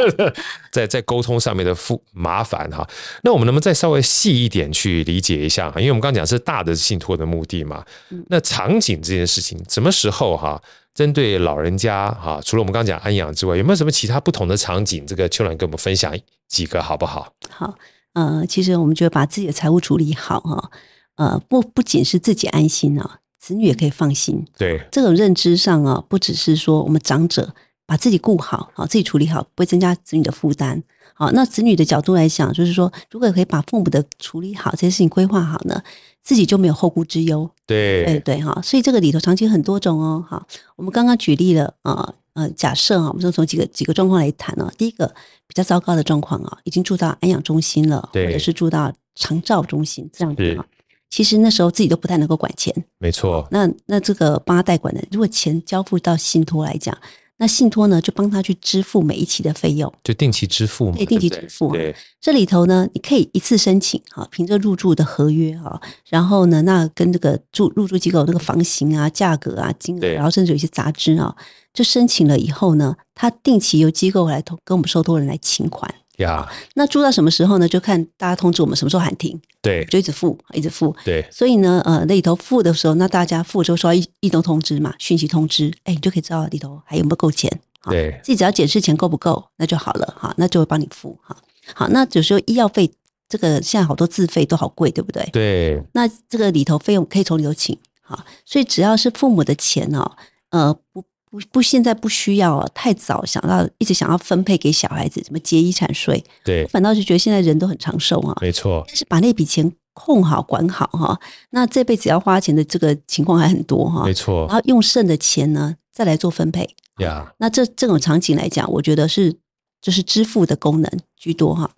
[0.72, 2.88] 在在沟通上面的负麻烦哈。
[3.22, 5.68] 那我们能不能再稍微细一点去理解一下？
[5.76, 7.84] 因为我们刚刚讲是大的信托的目的嘛。
[8.28, 10.58] 那场景这件事情，什么时候哈
[10.94, 15.06] 针对老人家哈，除了我们刚刚讲安养之外，有没有什么其他不同的场景？
[15.06, 17.30] 这个秋兰跟我们分享几个好不好？
[17.50, 17.74] 好，
[18.14, 20.70] 呃，其实我们觉得把自己的财务处理好哈，
[21.16, 24.46] 呃，不不仅是自己安心啊，子女也可以放心。
[24.56, 27.52] 对，这种认知上啊，不只是说我们长者
[27.84, 30.80] 把自己顾好，好自己处理好，不会增加子女的负担。
[31.14, 35.82] 好，那子女的角度来讲，就是说，如果可以把父母的处理好，这些事情规划好呢，
[36.22, 37.50] 自己就没有后顾之忧。
[37.66, 40.24] 对，对对哈，所以这个里头场景很多种哦。
[40.26, 44.72] 好，我们刚刚举例了啊，呃，假设啊，我们就从几个几个状况来谈哦。
[44.78, 45.06] 第一个
[45.48, 50.64] 比较糟糕的状况啊，已经住到安养中心了，或者是住到长照中心这样子啊。
[51.12, 53.46] 其实那时候自己都不太能够管钱，没错。
[53.50, 56.96] 那那这个帮他代管的，如果钱交付到信托来讲。
[57.38, 61.72] 那信托呢，就帮他去支付每一期的费用，就定期支付嘛，对，定期支付。
[61.72, 71.34] 对，这里头呢，你可以一次申请，哈，凭着入住的合约，哈，然后呢，那跟这个住入住机构那个房型啊、价格啊、金额，然后甚至有一些杂志啊，
[71.74, 75.92] 就申请了以后呢，他定期由机构来跟我们受托人来清款。
[76.18, 77.66] 呀，那住到什么时候呢？
[77.66, 81.26] 就看大家通知我们什么时候喊停，对，就一直付，一直付，对。
[81.30, 87.50] 所以呢，呃，那里头付的时候，那大家付就收到一一通通知嘛，讯息通知，哎，你就可以知道里头还有没有够钱。
[87.84, 91.36] 对，自己只要检视钱够不够，那就好了哈，那就会帮你付哈。
[91.74, 92.88] 好，那有时候医药费
[93.28, 95.28] 这个现在好多自费都好贵，对不对？
[95.32, 95.82] 对。
[95.94, 100.12] 那这个里头费用可以从里头请哈，所以只要是父母的钱哦，
[100.50, 106.22] 呃，不不不，现在不需要太早想到一直想要分配给小孩子，什么结遗产税？
[106.44, 108.84] 对，反倒是觉得现在人都很长寿啊，没错。
[108.86, 111.18] 但是把那笔钱控好管好哈，
[111.48, 114.46] 那这辈子要花钱的这个情况还很多哈，没错。
[114.46, 116.68] 然后用剩的钱呢，再来做分配。
[116.98, 119.34] 呀.那这这种场景来讲，我觉得是
[119.80, 121.70] 就是支付的功能居多哈。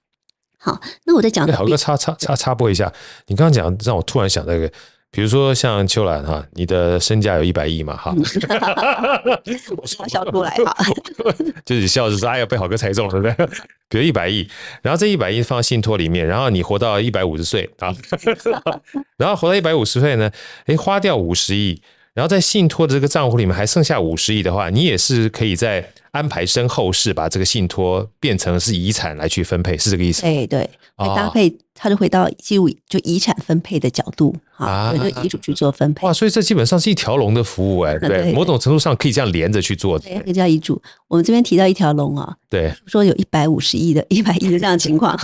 [0.58, 2.92] 好，那我再讲，好哥插插插插播一下，
[3.26, 4.72] 你刚刚讲让我突然想到一个，
[5.14, 8.12] 比如说像秋兰哈，你的身价有一百亿嘛哈，
[9.76, 10.76] 我笑笑出来哈，
[11.64, 13.46] 就是笑着说哎呀被好哥猜中了对不对？
[13.88, 14.48] 比如一百亿，
[14.82, 17.94] 然后这一百亿放信托里面，然后你活到一百五十岁啊，
[19.16, 20.28] 然后活到一百五十岁呢，
[20.66, 21.80] 哎花掉五十亿。
[22.14, 30.22] 然后在信托的这个账户里面还剩下五十亿的话，你也是可以在安排身后事，把这个信托变成是遗产来去分配，是这个意思？
[30.22, 30.60] 对对，
[30.96, 36.06] 来搭配，他就回到记录就遗产分配的角度啊，就遗嘱去做分配。
[36.06, 39.98] 哇，所以这基本上是一条龙的服务哎，对，某种程度上可以这样连着去做。
[39.98, 40.80] 对，叫遗嘱。
[41.08, 45.18] 我们这边提到一条龙啊，对，说有一百五十亿的 一百亿的这样的情况，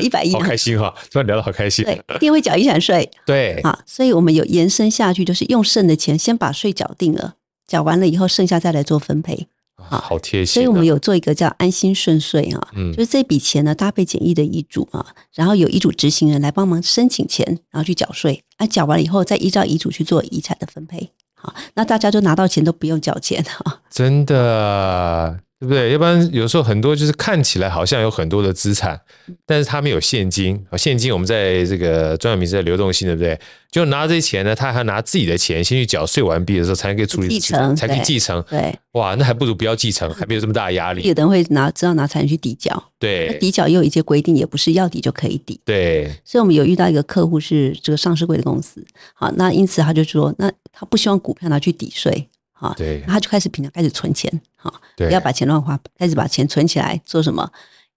[0.00, 1.84] 一百亿，好开心哈，突然聊得好开心。
[1.84, 3.08] 对，一定会缴遗产税。
[3.24, 7.34] 对，啊，所以我们有延伸下去，就是用剩的钱先把税缴定了，
[7.68, 9.46] 缴完了以后，剩下再来做分配。
[9.90, 10.54] 啊，好贴心。
[10.54, 25.40] 所以我们有做一个叫安心顺遂啊，嗯，就是这笔钱呢搭配简易的遗嘱啊，然后有遗嘱执行人来帮忙申请钱，然后去缴税，啊，缴完了以后再依照遗嘱去做遗产的分配，好，那大家就拿到钱都不用缴钱哈， 真的。
[25.62, 25.92] 对不对？
[25.92, 29.00] 要不然有时候很多就是看起来好像有很多的资产，
[29.46, 30.76] 但是他没有现金啊。
[30.76, 33.38] 现金我们在这个专有名词的流动性，对不对？
[33.70, 38.44] 就拿这些钱呢，他还拿自己的钱先去缴税，完毕的时候才能给处理继承，才可以继承。
[38.50, 41.02] 对，哇，那还不如不要继承，还没有这么大的压力。
[41.06, 45.60] 有的人会拿知道拿财产去抵缴，对，抵缴也有一些规定，也不是要抵就可以抵。
[45.64, 52.28] 对，所以我们有遇到一个客户是这个上市贵的公司，好，那因此他就说，那他不希望股票拿去抵税。
[52.62, 57.50] 啊，对，他就开始平常开始存钱，哈，不要把钱乱花，开始把钱存起来，做什么？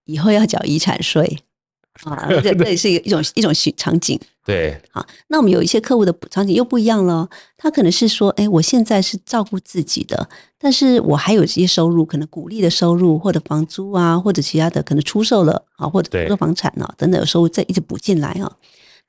[0.06, 1.38] 以后要缴遗产税
[2.02, 4.18] 啊， 这这也是一种一种场景。
[4.44, 18.52] 对，好，那我们有一些客户的场景又不一样了，他可能是说，哎，我现在是照顾自己的，但是我还有一些收入，可能股利的收入，或者房租啊，或者其他的，可能出售了啊，或者出售房产啊等等有收入再一直补进来啊，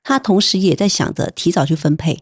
[0.02, 2.18] 他同时也在想着提早去分配。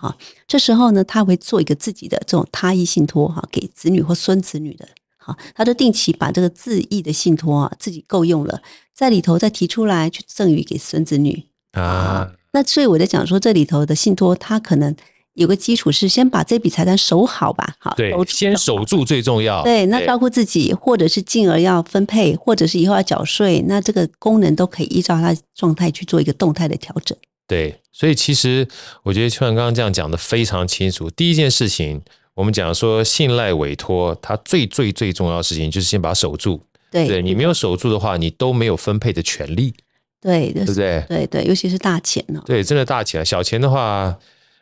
[0.00, 4.86] 好，这时候呢，他会做一个自己的这种他益信托哈，给子女或孙子女的。
[5.16, 8.62] 好，他就定期把这个自益的信托啊，自己够用了，
[8.94, 12.30] 在里头再提出来去赠予给孙子女啊。
[12.52, 14.94] 那所以我在讲说，这里头的信托，他可能
[15.34, 17.74] 有个基础是先把这笔财产守好吧。
[17.80, 19.64] 好，对，先守住最重要。
[19.64, 27.18] 对，那照顾自己，或者是进而要分配，或者是以后要缴税，那这个功能都可以依照他的状态去做一个动态的调整。
[27.48, 28.68] 对，所以其实
[29.02, 31.08] 我觉得秋兰刚刚这样讲的非常清楚。
[31.10, 32.00] 第一件事情，
[32.34, 36.60] 我们讲说信赖委托，它最最最重要的事情就是先把它守住。
[36.90, 39.74] 对，对，你没有守住的话，你都没有分配的权利。
[40.20, 41.04] 对，对不对？
[41.08, 42.42] 对对，尤其是大钱呢。
[42.44, 44.14] 对，真的大钱，小钱的话，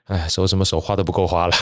[0.04, 1.56] 哎，手什么手，花都不够花了。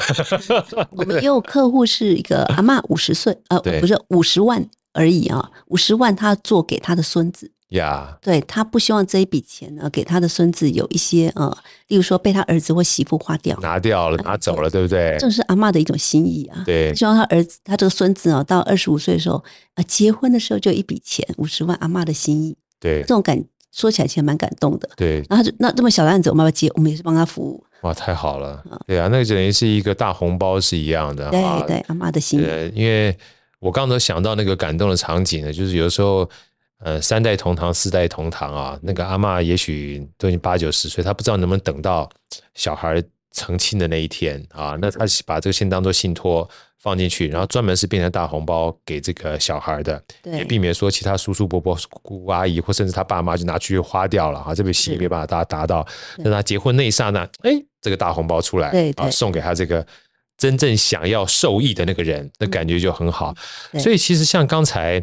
[0.91, 7.51] 我们也有客户是一个阿嬷，五十岁，呃，不是五十万而已啊，五十万他做给他的孙子。
[7.75, 11.57] 呀，对，他不希望这一笔钱呢，给他的孙子有一些呃，
[11.89, 15.17] 例如说被他儿子或媳妇花掉，拿掉了，拿走了，对不对？
[15.19, 16.63] 这是阿嬷的一种心意啊。
[16.65, 19.43] 对，希望他儿子，他这个孙子啊，到二十五岁的时候
[19.75, 22.57] 啊，结婚的时候就一笔钱五十万，阿嬷的心意。
[22.79, 24.89] 对，这种感说起来其实蛮感动的。
[24.97, 27.65] 对，然后就那这么小的案子，我们要接，我们也是帮他服务。
[27.83, 28.63] 哇，太好了。
[28.87, 31.29] 对啊，那个等于是一个大红包是一样的。
[31.31, 32.45] 对对，阿嬷的心意。
[32.73, 33.17] 因为
[33.59, 36.31] 我刚才想到那个感动的场景呢，就是有时候。
[36.85, 38.79] 呃，三代同堂，四代同堂啊。
[38.83, 42.07] 那个阿嬷也许都已经八九十岁，她不知道能不能等到
[42.55, 44.77] 小孩成亲的那一天啊。
[44.79, 46.47] 那她把这个先当做信托
[46.79, 54.55] 放进去，然后专门是变成大红包给这个小孩的，对也避免说其他叔叔伯伯、姑姑阿姨或甚至他爸妈就拿去花掉了啊。
[54.55, 55.87] 这笔心意没办法达到。
[56.19, 59.87] 那他结婚那一刹那，哎，这个大红包出来，对对啊，送给他这个
[60.37, 63.35] 真正想要受益的那个人，那感觉就很好。
[63.79, 65.03] 所以其实像刚才。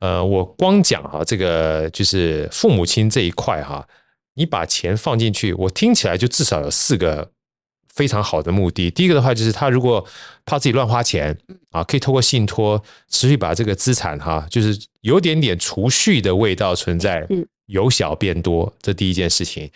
[0.00, 3.86] 呃，我光讲哈，这个就是父母亲这一块哈，
[4.34, 7.32] 你把钱放进去，我听起来就至少有四个
[7.92, 8.90] 非常好的目的。
[8.90, 10.06] 第一个的话，就是他如果
[10.44, 11.36] 怕自己乱花钱
[11.70, 12.80] 啊，可以透过信托
[13.10, 17.26] 持续把这个资产哈，就是有点点储蓄的味道存在，
[17.66, 19.68] 由小变多，这第一件事情。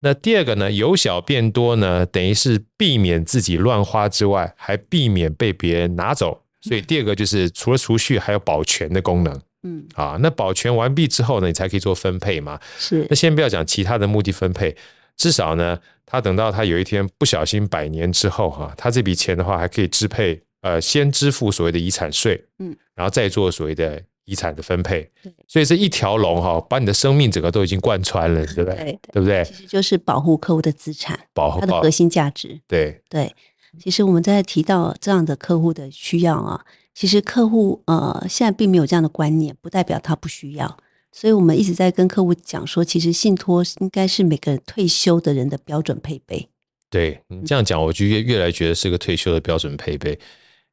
[0.00, 6.42] 那第二个呢，由小变多呢，等于是避免自己乱花之外，还避免被别人拿走。
[6.60, 9.40] 所以第二个就是除了储蓄，还有保全的功能。
[9.64, 12.58] 嗯，啊，那保全完毕之后呢，你才可以做分配嘛。
[12.78, 14.76] 是，那先不要讲其他的目的分配，
[15.16, 25.08] 至少呢，他等到他有一天不小心百年之后哈，他这笔钱的话还可以支配，呃，先支付所谓的遗产税，嗯，然后再做所谓的遗产的分配。
[25.22, 28.74] 对，所以这一条龙哈，把你的生命整个都已经贯穿了，对不对？
[28.74, 29.44] 对，对不对？
[29.44, 32.60] 其实就是保护客户的资产，保护它的核心价值。
[32.66, 33.32] 对对，
[33.78, 36.64] 其实我们在提到这样的客户的需要啊。
[36.94, 40.76] 其实客户呃现在并没有这样的观念，不代表他不需要。
[41.10, 46.48] 所以我们一直在跟客户讲说，其实信托应该是每个人退休的人的标准配备。
[46.88, 50.18] 对你这样讲，我就越越来觉得是个退休的标准配备。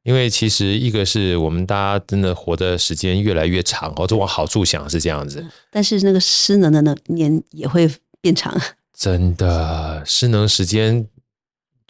[0.02, 5.46] 因为其实一个是我们大家真的活的时间越来越长哦，都往好处想是这样子。
[5.70, 7.90] 但是那个失能的那年也会
[8.22, 8.58] 变长。
[8.96, 11.06] 真的失能时间。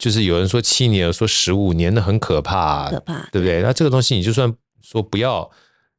[0.01, 3.61] 就是有人说七年，说十五年，那很可怕，可怕，对不对？
[3.61, 5.47] 那这个东西你就算说不要，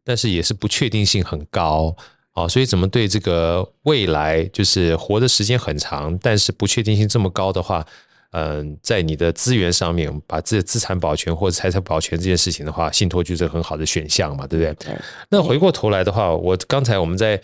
[0.03, 1.95] 但是也是不确定性很高
[2.33, 2.49] 啊。
[2.49, 7.87] 所以怎么对这个未来，就是活的时间很长，但是不确定性这么高的话，
[8.33, 14.75] 嗯，在你的资源上面，把自己资产保全或者财产保全这件事情的话，信托就是很好的选项嘛，对不对？
[14.93, 14.99] 对。
[15.31, 17.41] 那回过头来的话，我刚才我们在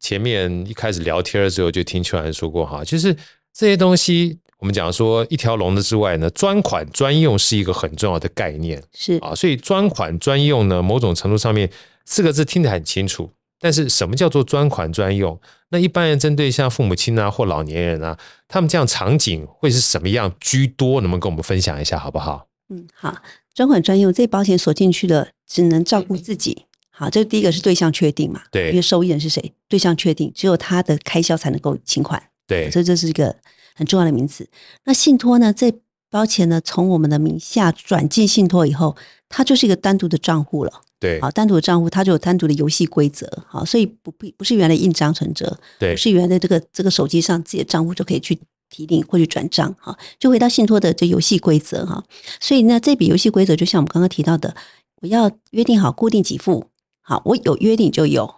[0.00, 3.14] 前面一开始聊天的时候就听秋兰说过哈，就是
[3.52, 4.38] 这些东西。
[4.58, 11.70] 我们讲说一条龙的之外呢，专款专用是一个很重要的概念，是啊，所以专款专用呢，某种程度上面
[12.04, 13.30] 四个字听得很清楚，
[13.60, 15.40] 但是什么叫做专款专用？
[15.70, 21.00] 那一般人针对像父母亲啊或老年人啊，他们这样场景会是什么样居多？
[21.00, 22.48] 能不能跟我们分享一下，好不好？
[22.70, 23.16] 嗯，好，
[23.54, 26.64] 专款专用，这保险锁进去的只能照顾自己。
[26.90, 28.42] 好，这第一个是对象确定嘛？
[28.50, 29.52] 对，因为受益人是谁？
[29.68, 32.20] 对象确定，只有他的开销才能够请款。
[32.44, 33.36] 对，所以这是一个。
[33.78, 34.46] 很重要的名词。
[34.84, 35.52] 那信托呢？
[35.52, 35.72] 这
[36.10, 38.96] 包钱呢，从我们的名下转进信托以后，
[39.28, 40.72] 它就是一个单独的账户了。
[40.98, 43.30] 对，好，单独的账户，它就有单独的游戏规则。
[43.46, 48.36] 好，所以不必不是原来印章存折，对，不是原来的这个这个手机上自己的账户就可以去
[48.68, 49.72] 提领或者转账。
[49.78, 52.02] 哈，就回到信托的这游戏规则哈。
[52.40, 54.56] 所以呢，这笔游戏规则就像我们刚刚提到的，
[55.02, 56.66] 我要约定好固定给付。
[57.00, 58.34] 好，我有约定就有，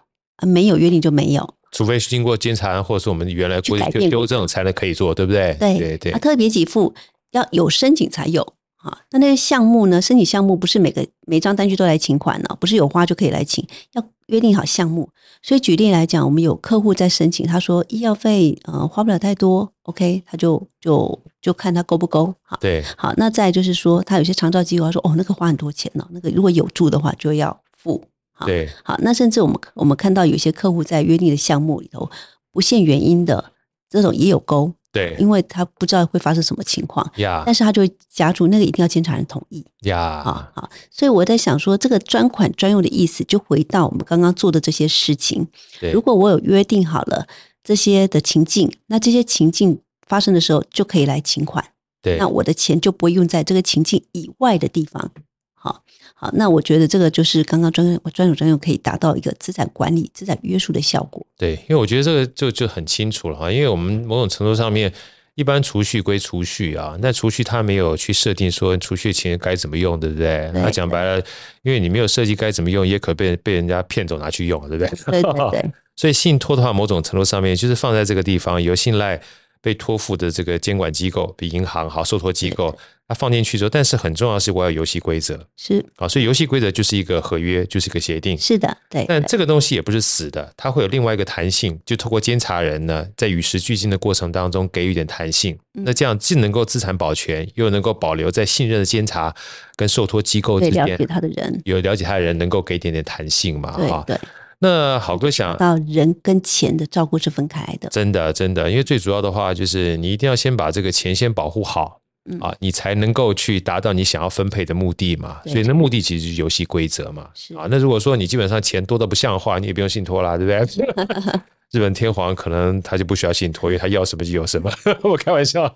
[0.47, 1.55] 没有约定就没有。
[1.71, 5.57] 除非是经过监察，或者是我们原来规定就修正才能可以做，对不对？
[5.59, 6.13] 对对对。
[6.13, 6.93] 啊，特别给付
[7.31, 8.43] 要有申请才有
[8.79, 8.99] 啊。
[9.13, 10.03] 那那些项目呢？
[10.03, 15.09] 申请项目不是每个每张单据都来请款呢，不是有花就可以来请，要约定好项目。
[15.43, 22.35] 所以举例来讲，我们有客户在申请，他说医药费呃花不了太多，OK，他就就就看他够不够。
[22.43, 23.15] 好，对，好。
[23.17, 28.03] 那再就是说，他有些长照计划说哦，那个花很多钱呢，那个如果有住的话就要付。
[28.47, 32.11] 对，好，那甚至我们我们看到有些客户在约定的项目里头
[32.53, 33.53] 不限原因的
[33.89, 45.47] 这种也有勾，对，因为他不知道会发生什么情况，呀，但是他就会加注那个一定要监察人同意，呀，啊好，所以我在想说，这个专款专用的意思就回到我们刚刚做的这些事情，
[45.81, 47.27] 对，如果我有约定好了
[47.63, 51.65] 这些的情境，那这些情境发生的时候就可以来请款，
[52.03, 55.11] 对，那我的钱就不会用在这个情境以外的地方。
[55.55, 55.83] 好
[56.21, 61.27] 好，那我觉得这个就是刚刚专用专有专用可以达到一个资产管理、资产约束的效果。
[61.39, 64.93] 对，因为我觉得这个就就很清楚了哈，因为我们某种程度上面
[65.35, 70.51] 一般储蓄归储蓄啊，那储蓄它没有去设定说储蓄钱该怎么用，对不对？
[70.53, 71.19] 那讲白了，
[71.63, 75.23] 因为你没有设计该怎么用，也可被被人家骗走拿去用，对不对？
[75.23, 75.71] 对对对。
[75.97, 79.19] 所以信托的话，某种程度上面就是放在这个地方，有信赖
[79.63, 82.77] 被托付的这个监管机构，比银行好，受托机构。
[83.09, 89.05] 它放进去之后，但是很重要的是我要游戏规则，是啊，所以游戏规则就是一个合约，就是一个协定，是的，对。
[89.09, 99.35] 但这个东西也不是死的，它会有另外一个弹性，就透过监察人呢，在与时俱进的过程当中给予一点弹性，嗯、那这样既能够资产保全，又能够保留在信任的监察
[99.75, 104.17] 跟受托机构之间，了解他的人有了解他的人能够给一点点弹性嘛，哈，对。
[104.61, 111.99] 那好哥想到人跟钱的照顾是分开的，真的真的，因为最主要的话就是你一定要先把这个钱先保护好。
[112.39, 117.23] 啊，你才能够去达到你想要分配的目的嘛，所以那目的其实就是游戏规则嘛。
[117.57, 120.87] 啊，那如果说你基本上钱多得不像话，你也不用信托啦，对不对？
[121.73, 124.71] 日本天皇可能他就不需要信托，因为他要什么就有什么。
[125.03, 125.75] 我开玩笑。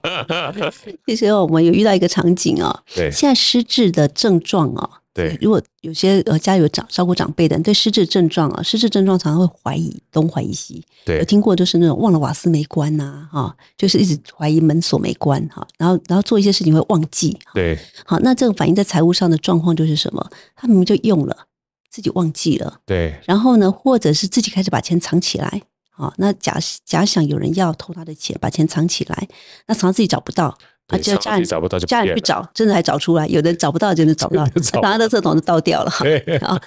[1.07, 5.01] 其实我们有遇到一个场景哦，对，现在失智的症状啊。
[5.15, 10.85] 对，如果有些呃家有长照顾长辈的人，对失智症状啊，失智症状常常会怀疑东怀疑西。
[11.05, 17.39] 对，有听过就是那种忘了瓦斯没关呐，哈，就是一直怀疑门锁没关哈，然后然后做一些事情会忘记。
[17.55, 20.29] 对，好，那这个反映在财务上的状况就是什么？
[20.57, 21.47] 他明明就用了，
[21.89, 22.81] 自己忘记了。
[22.85, 25.63] 对，然后呢，或者是自己开始把钱藏起来，
[25.93, 29.29] 好，那假假想有人要偷他的钱，把钱藏起来，
[29.69, 30.59] 那常常自己找不到。
[30.89, 33.27] 啊，就家人找不到，就家人去找，真的还找出来。
[33.27, 34.45] 有的找不到，真的找不到，
[34.83, 35.91] 把他的垃圾桶都倒掉了。
[36.47, 36.61] 啊，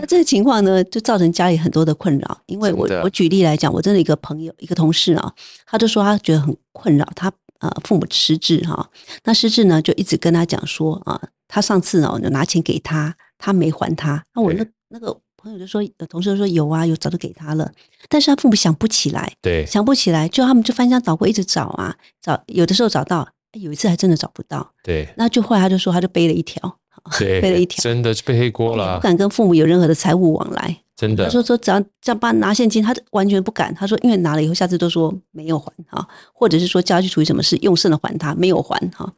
[0.00, 2.40] 那这个情况呢，就造成家里很多的困扰。
[2.46, 5.32] 因为我我举例来讲，我真的一个朋友，一个同事啊，
[5.66, 8.90] 他就说他觉得很困扰，他呃父母失智哈，
[9.22, 14.20] 那失智呢就一直跟他讲说啊，他上次哦就拿钱给他，他没还他。
[14.34, 17.70] 那我那那个朋友就说，同事就说有啊，有早就给他了，
[18.08, 23.28] 但是他父母想不起来，对，想不起来，就他们就翻箱倒柜一直找啊，找有的时候找到。
[23.52, 26.78] 有一次还真的找不到，对，那就后来他就说他就背了一条，
[27.18, 31.24] 对，背了一条，真的是背黑锅了，不敢跟父母有任何的财务往来，真的。
[31.24, 33.74] 他说说只要这样帮拿现金，他完全不敢。
[33.74, 39.12] 他说因为拿了以后，下次都说没有还哈，或者是说叫他去处理什么事，用剩的还他，没有还哈，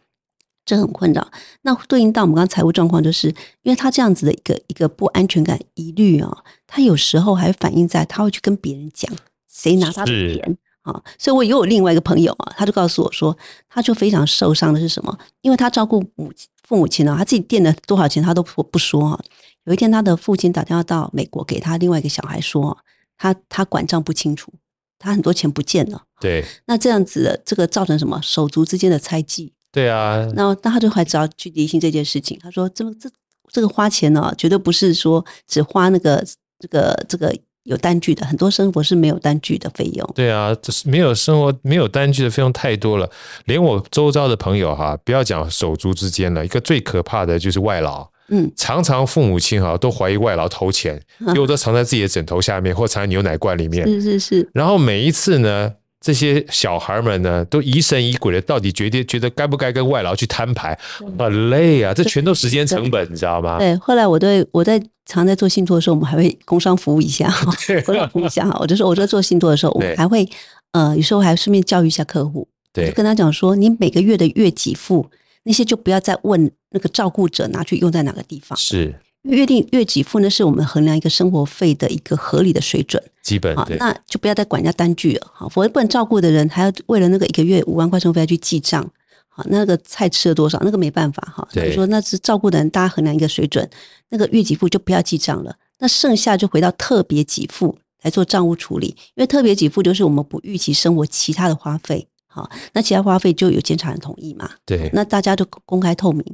[0.65, 1.31] 这很困扰。
[1.61, 3.29] 那对应到我们刚才财务状况，就是
[3.63, 9.13] 因为他这样子的一个一个不安全感疑虑啊，他有时候还反映在他会去跟别人讲
[9.53, 10.57] 谁拿他的钱。
[10.83, 13.37] 啊，所以我又有另外一个朋友啊，他就告诉我说，
[13.69, 15.17] 他就非常受伤的是什么？
[15.41, 16.33] 因为他照顾母
[16.67, 19.21] 父母亲啊，他自己垫了多少钱他都不不说啊。
[19.65, 22.77] 有一天，他的父亲打电话到美国给他另外一个小孩说，
[23.17, 24.53] 他他管账不清楚，
[24.99, 26.03] 他很多钱不见了。
[26.21, 28.21] 对，那这样子的这个造成什么？
[28.21, 29.53] 手足之间的猜忌。
[29.71, 32.37] 对啊，那那他就还只要去厘清这件事情。
[32.43, 33.09] 他说，这这
[33.53, 36.27] 这个花钱呢，绝对不是说只花那个
[36.59, 37.33] 这个这个。
[37.65, 40.13] 有单据的很多生活是没有单据的费用。
[40.15, 43.09] 对啊，就是没有生活没有单据的费用太多了。
[43.45, 48.07] 连我周遭的朋友哈，不要讲手足之间了，一个最可怕的就是外劳。
[48.29, 50.99] 嗯，常常父母亲哈都怀疑外劳偷钱，
[51.35, 53.87] 有的藏在自己的枕头下面，或藏在牛奶罐里面。
[53.87, 54.51] 是是是。
[54.55, 55.71] 然后每一次呢，
[56.03, 60.77] 这些小孩们呢，都疑神疑鬼的，到底决定觉得该不该跟外劳去摊牌，
[61.17, 61.95] 很累啊！
[61.95, 63.59] 这全都时间成本，你知道吗？
[63.59, 63.77] 对。
[63.77, 67.55] 后来我对我在常在做信托的时候，我们还会工商服务一下 哈，
[67.87, 68.59] 工商服务一下哈。
[68.61, 70.29] 我就说，我在做信托的时候，我们还会
[70.73, 75.09] 呃，有时候还顺便教育一下客户，对，就跟他讲说，你每个月的月给付
[75.45, 78.95] 那些就不要再问那个照顾者拿去用在哪个地方，是。
[79.23, 88.85] 约定月给付呢，是我们衡量一个生活费的一个合理的水准，基本好，那就不要再管人家单据了，好，否则不能照顾的人还要为了那个一个月五万块生活费要去记账，
[89.29, 93.69] 好，那个菜吃了多少，那个没办法哈，所以说那是照顾的人，大家衡量一个水准，
[94.09, 106.25] 那个月给付就不要记账了，那剩下就回到特别给付来做账务处理，因为特别给付就是我们不预期生活其他的花费，好，那其他花费就有监察人同意嘛，对，那大家都公开透明。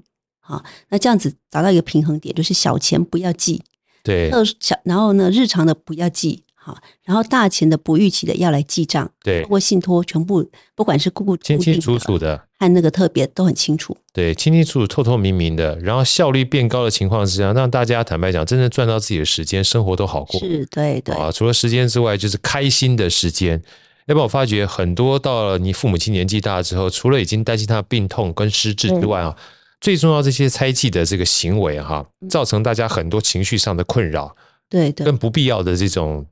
[0.49, 3.63] 好，那这样子达到一个平衡点，就是小钱不要记，
[4.03, 23.63] 对，小，然后呢，日常的不要记，好，然后大钱的不预期的要来记账，对，包括信托全部，不管是固固清清楚楚的，和那个特别都很清楚，对，清清楚楚、透透明明的，然后效率变高的情况之下，让大家坦白讲，真正赚到自己的时间，生活都好过，是，对对啊，除了时间之外，就是开心的时间。
[24.07, 29.37] 要不然我发觉很多到了你父母亲年纪大之后，除了已经担心他的病痛跟失智之外啊。
[29.81, 34.35] 最重要，这些猜忌的这个行为哈，造成大家很多情绪上的困扰，
[34.69, 36.27] 对对，跟不必要的这种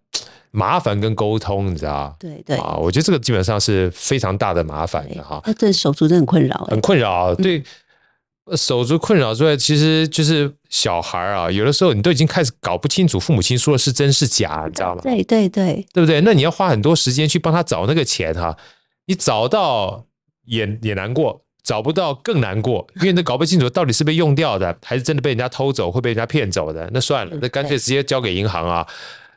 [0.50, 5.40] 麻烦跟沟通，你知道对对啊，我觉得这个基本上是非常大的麻烦的哈。
[5.46, 7.34] 那这手足真的很困扰，很困扰。
[7.36, 7.62] 对，
[8.56, 15.00] 手足困扰之外，其实就是小孩啊，有的时候你都已经开始搞不清楚父母亲说的是真是假，你知道吗？
[15.02, 16.20] 对对对，对不对？
[16.22, 18.56] 那你要花很多时间去帮他找那个钱哈，
[19.06, 20.04] 你找到。
[20.48, 26.88] 也也难过，找不到更难过，因为那搞不清楚到底是被用掉的，还是真的被人家偷走，会被人家骗走的。
[26.94, 28.86] 那算了，那干脆直接交给银行啊，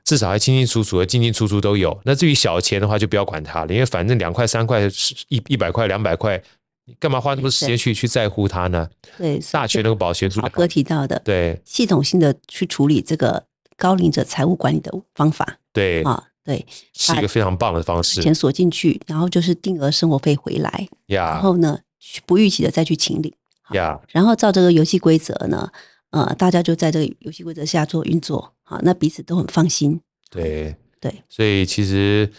[0.05, 1.99] 至少还清清楚楚的，进进出出都有。
[2.05, 4.81] 那至于小钱的话，就不要管它了，因为反正两块、三块、
[5.29, 6.41] 一一百块、两百块。
[6.85, 8.89] 你干嘛花那么多时间去去在乎它呢？
[9.15, 13.43] 对，大学那个保险，豪哥提到的，对，系统性的去处理这个
[13.77, 18.23] 高龄者财务管理的方法，对啊，对，是一个非常棒的方式。
[18.23, 21.77] 钱锁进去，然后就是定额生活费回来，呀，然后呢，
[22.25, 23.33] 不预期的再去清理，
[23.71, 25.71] 呀，然后照这个游戏规则呢，
[26.11, 29.99] 呃，大家就在这个游戏规则下做运作，好，那彼此都很放心。
[30.29, 32.31] 对对，所以其实。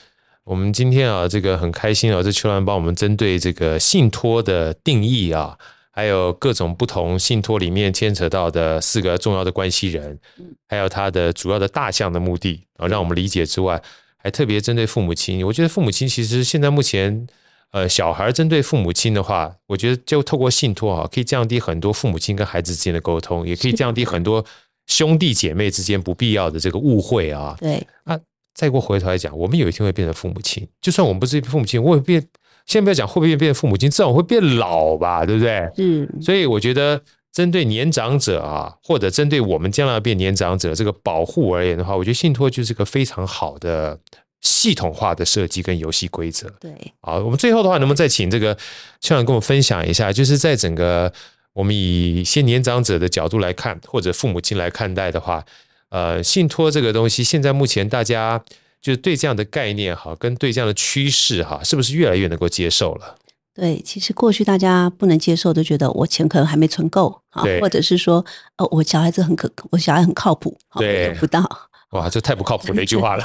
[0.44, 5.56] 我们今天啊，这个很开心啊，这邱老师帮我们针对这个信托的定义啊，
[5.92, 10.18] 还有各种不同信托里面牵扯到的四个重要的关系人，
[10.66, 13.80] 还有它的主要的大项的目的啊，让我们理解之外，
[14.16, 15.46] 还特别针对父母亲。
[15.46, 17.28] 我觉得父母亲其实现在目前，
[17.72, 24.44] 呃，小孩针对父母亲的话，我觉得就透过信托啊，可以降低很多父母亲跟孩子之间的沟通，也可以降低很多
[24.86, 27.56] 兄弟姐妹之间不必要的这个误会啊。
[27.60, 28.18] 对啊。
[28.52, 30.66] 再过回头来讲，我们有一天会变成父母亲。
[30.80, 32.26] 就算我们不是父母亲，我会变。
[32.66, 35.68] 先不要讲会不会变父母亲，至少会变老吧，对不对？
[35.78, 36.08] 嗯。
[36.20, 37.00] 所以我觉得，
[37.32, 43.98] 针对年长者啊，或者针对我们将来要变年长者这个保护而言的话，我觉得信托就是个非常好的
[44.40, 46.48] 系统化的设计跟游戏规则。
[46.60, 46.72] 对。
[47.00, 48.54] 好，我们最后的话，能不能再请这个
[49.00, 51.12] 校长跟我分享一下，就是在整个
[51.52, 55.44] 我们以一些年长者的角度来看，或者父母亲来看待的话。
[55.90, 58.40] 呃，信托这个东西，现在目前大家
[58.80, 63.16] 就是对这样的概念哈，跟对这样的趋势哈，是不是越来越能够接受了？
[63.52, 68.24] 对，其实过去大家不能接受，都觉得我钱可能还没存够啊，或者是说，
[68.54, 71.40] 呃，我小孩子很可，我小孩很靠谱，对，不到，
[71.90, 73.24] 哇，这太不靠谱的一句话了。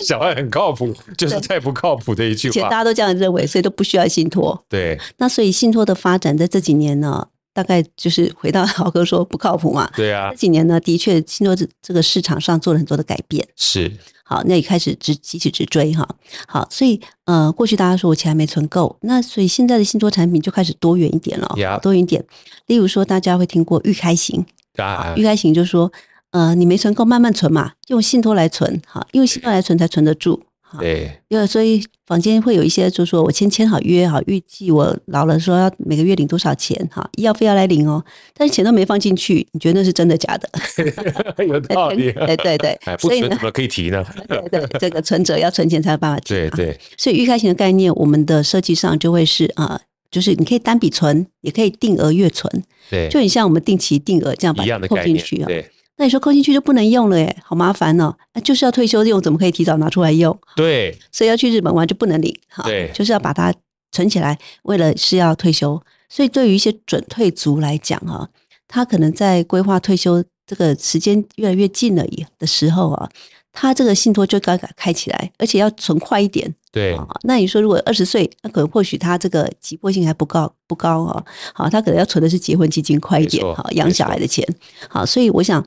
[0.00, 2.52] 小孩很靠谱，就是太不靠谱的一句话。
[2.54, 4.64] 其实大家都这样认为，所以都不需要信托。
[4.68, 7.28] 对，那所以信托的发展在这几年呢？
[7.54, 13.92] 大概就是回到豪哥说不靠谱嘛，对啊，这几年呢，的确信托这这个市场上做了很多的改变，是
[14.24, 16.08] 好，那也开始直急起直追哈，
[16.48, 22.24] 好，所以呃，过去大家说我钱还没存够，那所以现在的信托产品就开始多元一点了.多元一点，
[22.68, 24.42] 例如说大家会听过预开型
[24.78, 25.92] 啊，预开型就是说
[26.32, 30.42] 呃，你没存够慢慢存嘛，用信托来存，哈，用信托来存才存得住。
[30.80, 38.02] 对，因为所以坊间会有一些，就是说我先签好约好，预计我老了说要每个月领多少钱哈，医药费要来领哦，
[38.32, 40.48] 但是钱都没放进去，你觉得那是真的假的？
[41.44, 44.02] 有道理，对 对对， 所以怎么可以提呢？
[44.26, 46.32] 对对，这个存折要存钱才有办法提。
[46.32, 49.78] 对对，所以预开型的概念，我们的设计上就会是啊，
[50.10, 52.50] 就是你可以单笔存，也可以定额月存，
[52.88, 55.46] 对，就很像我们定期定额这样把它扣进去啊。
[55.46, 55.70] 对。
[55.96, 58.12] 那你说扣进去就不能用了耶，好麻烦哦。
[58.32, 60.36] 那就是要退休用，怎么可以提早拿出来用？
[60.56, 63.54] 对，所以要去日本玩就不能领，哈，对，就是要把它
[63.92, 65.80] 存起来，为了是要退休。
[66.08, 68.28] 所以对于一些准退族来讲，哈，
[68.66, 72.04] 他可能在规划退休这个时间越来越近了
[72.38, 73.08] 的时候啊，
[73.52, 76.52] 他这个信托就该该开起来，而且要存快一点。
[76.72, 81.24] 对，那你说如果二十岁，那可能或许他这个急迫性还不高不高啊，
[81.54, 84.46] 好，他可能要存的是结婚基金快一点，好，养小孩的钱，
[84.88, 85.64] 好，所以我想。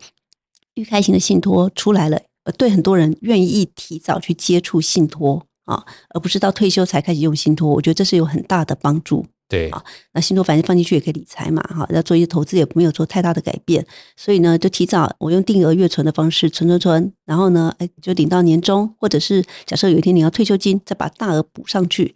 [0.76, 2.21] 预开型的信托出来了，
[2.57, 9.26] 对很多人愿意提早去接触信托啊，而不是到退休才开始用信托，我觉得这是有很大的帮助。
[9.47, 13.86] 对啊，那信托反正放进去也可以理财嘛，哈，要做一些投资也没有做太大的改变，
[14.17, 22.15] 所以呢，就提早我用定额月存的方式存存存，然后呢，哎，就领到年终，或者是假设有一天你要退休金，再把大额补上去。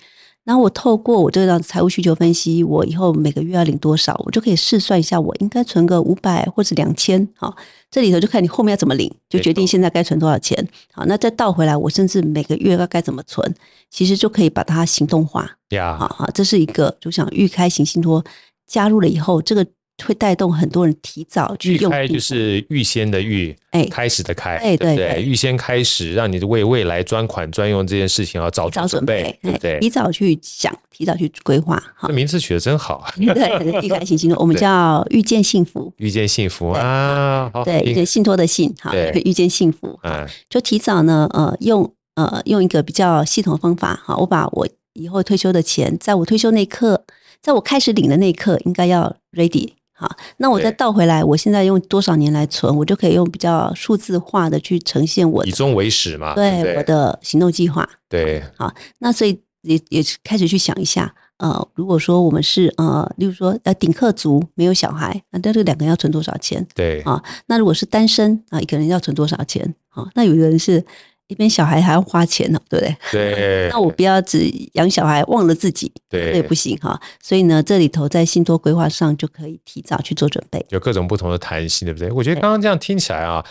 [0.49, 7.55] 然后我透过我这张财务需求分析，我以后每个月要领多少，我就可以试算一下，我应该存个五百或者两千，好，
[7.91, 10.67] 这里头就看你后面要怎么领，就决定现在该存多少钱。
[10.91, 13.53] 好，那再倒回来，我甚至每个月要该怎么存，
[13.91, 15.47] 其实就可以把它行动化。
[15.69, 18.25] 呀，好好，这是一个，就像预开型信托
[18.65, 19.63] 加入了以后，这个。
[20.05, 21.91] 会带动很多人提早去用。
[21.91, 29.79] 预开就是预先的预，哎，开始的开，对对对，预先开始，让你的为未来专款专用这件事情要早早准备，对不对？
[29.79, 31.81] 提早去想，提早去规划。
[32.07, 33.11] 这名字取得真好啊！
[33.17, 38.91] 对，预开型信托，我们叫遇见幸福， 遇见幸福啊，对，遇见信托的信，哈，
[39.23, 47.03] 遇 见幸福，啊，就提早呢，呃，用呃用一个比较系统的方法，哈，我把我以后退休的钱，在我退休那一刻，
[47.41, 49.69] 在我开始领的那一刻，应该要 ready。
[49.99, 57.87] 好，那我再倒回来，我现在用多少年来存，我就可以用比较数字化的去呈现我以终为始嘛，对，对我的行动计划。
[58.07, 66.65] 对，好，那所以也也开始去想一下，呃，如果说我们是呃，例如说呃顶客族没有小孩，那这两个人要存多少钱？
[66.73, 69.75] 对，啊，那如果是单身啊，一个人要存多少钱？
[69.89, 70.81] 啊，那有的人是
[71.29, 72.97] 一边小孩还要花钱呢，对不对？
[73.11, 73.69] 对。
[73.71, 76.99] 那我不要只养小孩忘了自己，对，这也不行哈。
[77.23, 82.11] 所以呢，这里头在信托规划上就可以提早去做准备，有各种不同的弹性，对不对？
[82.11, 83.45] 我觉得刚刚这样听起来啊，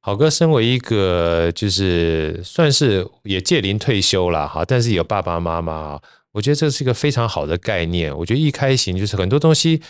[0.00, 6.00] 好哥身为一个就是算是也届龄退休了哈，但是有爸爸妈妈，
[6.32, 8.16] 我觉得这是一个非常好的概念。
[8.16, 9.80] 我觉得一开行就是很多东西。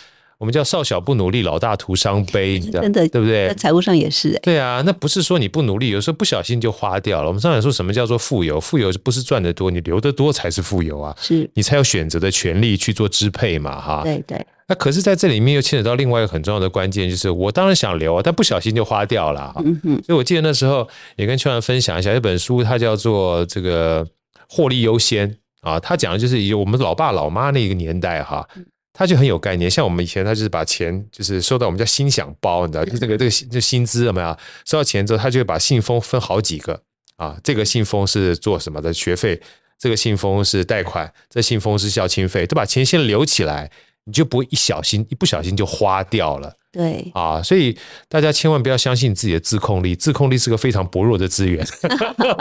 [0.41, 3.47] 我们叫少小不努力，老大徒伤悲， 真的对不对？
[3.49, 4.39] 在财务上也是、欸。
[4.41, 7.27] 对啊，那不是说你不努力，有时候不小心就花掉了。
[7.27, 8.59] 我们常常说什么叫做富有？
[8.59, 11.15] 富有不是赚得多，你留得多才是富有啊。
[11.21, 14.01] 是，你才有选择的权利去做支配嘛，哈。
[14.03, 14.43] 对对。
[14.67, 19.53] 那可是在这里面又牵扯到另外一个很重要的关键，就是我当然想留啊，但不小心就花掉了。
[19.63, 20.01] 嗯哼。
[20.03, 20.87] 所以我记得那时候
[21.17, 24.03] 也跟秋兰分享一下一本书，它叫做这个
[24.49, 28.47] 获利优先啊，它讲的就是以我们老爸老妈那个年代哈。
[28.93, 34.37] 他就很有概念，像我们以前，他就是把钱就是收到我们叫心想包，你知道，就这个这个这薪资有没有？
[34.65, 36.81] 收到钱之后，他就会把信封分好几个
[37.15, 39.41] 啊，这个信封是做什么的学费，
[39.79, 43.71] 这个信封是贷款，这信封是孝亲费，都把钱先留起来，
[44.03, 46.53] 你就不会一小心一不小心就花掉了。
[46.73, 47.77] 对啊，所以
[48.09, 51.65] 大家千万不要相信自己的自控力，自控力是个非常薄弱的资源。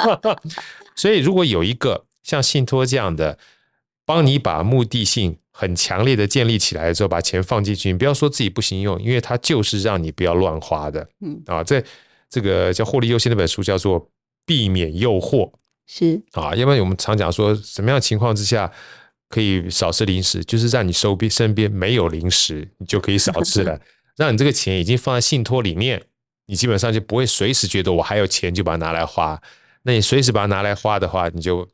[0.97, 3.39] 所以如果有一个像信托这样的，
[4.05, 5.37] 帮你把目的性。
[5.61, 11.07] 很强烈的建立起来之后，把钱放进去，你不要说自己不行用，因为它就是让你不要乱花的。
[11.21, 11.85] 嗯啊，在
[12.31, 14.11] 这个叫获利优先那本书叫做
[14.47, 15.53] 避免诱惑，
[15.87, 18.73] 是啊，因为我们常讲说什么样的情况之下
[19.29, 23.79] 可以少吃零食，就是让你手边身边没有零食，你就可以少吃了，
[24.17, 26.03] 让你这个钱已经放在信托里面，
[26.47, 29.39] 你基本上就不会随时觉得我还有钱就把它拿来花，
[29.83, 31.69] 那你随时把它拿来花的话，你就。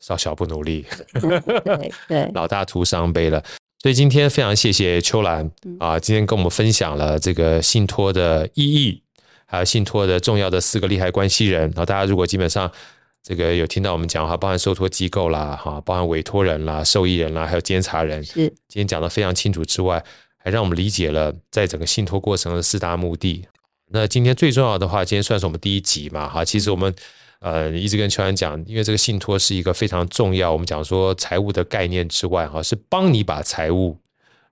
[0.00, 0.84] 少小不努力，
[1.20, 3.42] 对对， 老大徒伤悲了。
[3.82, 9.02] 所以今天非常谢谢秋兰啊，今天跟我们分享了这个信托的意义，
[9.46, 11.62] 还有信托的重要的四个利害关系人。
[11.62, 12.70] 然后大家如果基本上
[13.22, 18.34] 这个有听到我们讲的话，包含受托机构啦，哈，包含委托人啦、受益人啦，还有监察人，是
[18.68, 20.04] 今天讲的非常清楚之外，
[20.36, 23.46] 还让我们理解了在整个信托过程的四大目的。
[23.92, 26.94] 那今天最重要的话，今天算是我们第一集嘛，哈，其实我们。
[27.40, 33.96] 呃，一直跟邱安讲，因为这个信托是一个非常重要，我们讲说财务的概念之外，哈，是帮你把财务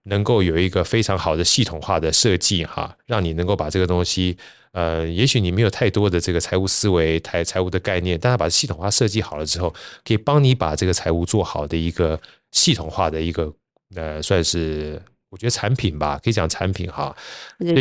[0.04, 4.38] 能够有一个非常好的系统化的设计，哈，让你能够把这个东西，
[4.72, 9.68] 呃，也许你没有太多的这个财务思维、财财务的概念，但他把系统化设计好了之后，
[10.02, 12.18] 可以帮你把这个财务做好的一个
[12.52, 13.52] 系统化的一个，
[13.94, 15.02] 呃，算是。
[15.30, 17.14] 我觉得产品吧，可以讲产品哈，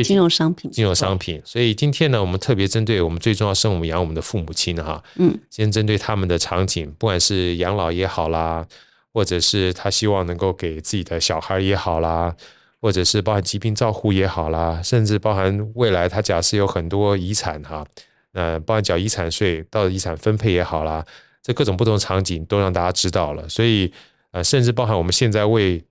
[0.03, 1.41] 金融商品，金融商品。
[1.45, 8.67] 所以今天呢，我们特别针对我们最重要生我们养我们的父母亲哈，嗯，先针对他们的场景，不管是养老也好啦，
[9.13, 12.35] 或者是他希望能够给自己的小孩也好啦，
[12.81, 17.85] 或者是包含疾病照护也好啦，甚至包含未来他假设有很多遗产哈，
[18.33, 21.05] 那包含缴遗产税到遗产分配也好啦，
[21.41, 23.47] 这各种不同的场景都让大家知道了。
[23.47, 23.91] 所以
[24.31, 25.81] 呃，甚至包含我们现在为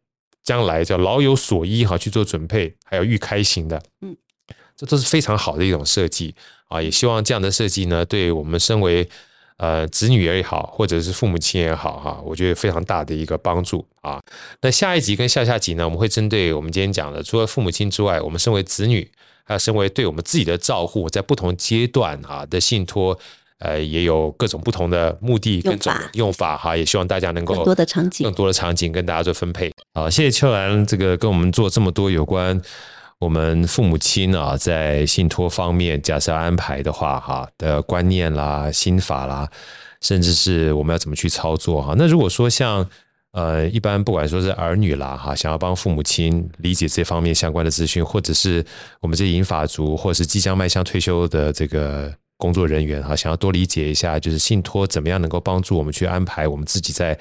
[0.46, 4.16] 将来叫老有所依哈，去做准备，还有预开型的，嗯，
[4.76, 6.34] 这都是非常好的一种设计
[6.68, 6.80] 啊！
[6.80, 9.06] 也希望这样的设计呢，对我们身为
[9.56, 14.22] 呃子女也好，或者是父母亲也好哈，我觉得非常大的一个帮助啊。
[14.60, 19.10] 那下一集跟下下集呢，我们会针对我们今天讲的，除了父母亲之外，我们身为子女，
[19.42, 23.18] 还有身为对我们自己的照护，在不同阶段啊的信托。
[23.58, 29.72] 呃，也有各种不同的目的跟种用法哈，也希望大家能够更多的场景，更多的场景跟大家做分配。
[29.94, 32.60] 好，谢谢秋兰这个跟我们做这么多有关
[33.18, 39.48] 我们父母亲啊，在信托方面假设安排的话哈的观念啦、心法啦，
[40.02, 41.94] 甚至是我们要怎么去操作哈。
[41.96, 42.86] 那如果说像
[43.32, 48.62] 呃一般不管说是儿女啦哈，想要帮父母亲理解这方面相关的资讯，或者是
[49.00, 52.12] 我们这些银发族，或者是即将迈向退休的这个。
[52.36, 57.18] 工作人员哈，想要多理解一下，就是信托怎么样能够帮助我们去安排我们自己在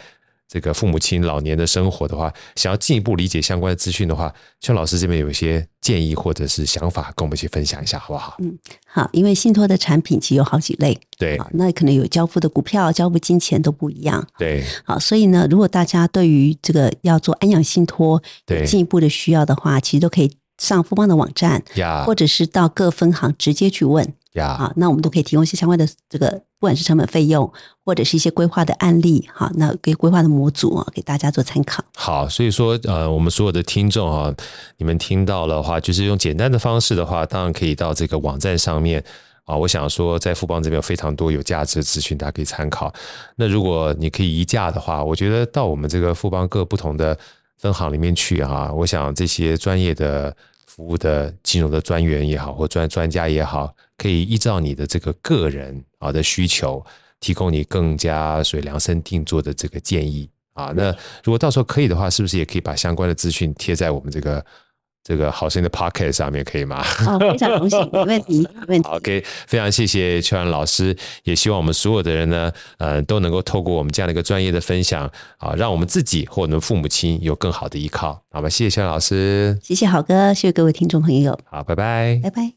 [0.48, 8.36] 这个父母亲老年的生活的话，想要进一步理解相关的资讯的话，邱老师这边有一些建议或者是想法，跟我们去分享一下，好不好？
[8.40, 8.56] 嗯，
[8.86, 24.14] 好，因为信托的产品其实有好几类，对，那可能有交付的股票、交付金钱都不一样，对，好，所以呢，如果大家对于这个要做安养信托有进一步的需要的话，其实都可以上富邦的网站，呀，或者是到各分行直接去问。
[24.34, 26.30] 呀，那我们都可以提供一些相关的这个，
[26.60, 27.50] 不管是成本费用，
[27.86, 31.82] 或者是一些规划的案例，哈，那给规划的模组啊，给大家做参考。
[31.96, 34.36] 好，所以说，呃，我们所有的听众啊，
[34.76, 39.02] 你们听到的话，就是用简单的方式的话，当然可以到这个网站上面
[39.46, 39.56] 啊。
[39.56, 42.94] 我想说，在富邦这边有非常多有价值的资讯，大家可以参考。
[43.38, 47.18] 那如果你可以移价的话，我觉得到我们这个富邦各不同的
[47.58, 50.36] 分行里面去啊，我想这些专业的。
[50.68, 56.86] 服务的金融的专员也好，或专专家也好，可以依照你的这个个人啊的需求，
[57.22, 60.74] 提供你更加所以量身定做的这个建议啊。
[60.76, 60.92] 那
[61.24, 64.46] 如果到时候可以的话，是不是也可以把相关的资讯贴在我们这个？
[65.08, 66.84] 这个好声音的 Pocket 上面可以吗？
[67.06, 68.90] 哦， 非常荣幸，没问题，没问题。
[68.90, 78.20] OK，非常谢谢秋阳老师，也希望我们所有的人呢，呃，都能够透过我们这样的一个专业的分享啊，让我们自己或我们父母亲有更好的依靠。
[78.32, 81.38] 好吧，谢谢秋阳老师，谢谢好哥，谢谢各位听众朋友。
[81.46, 82.52] 好，拜拜，拜拜。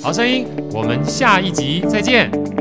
[0.00, 2.55] 好声音，我们下一集再见。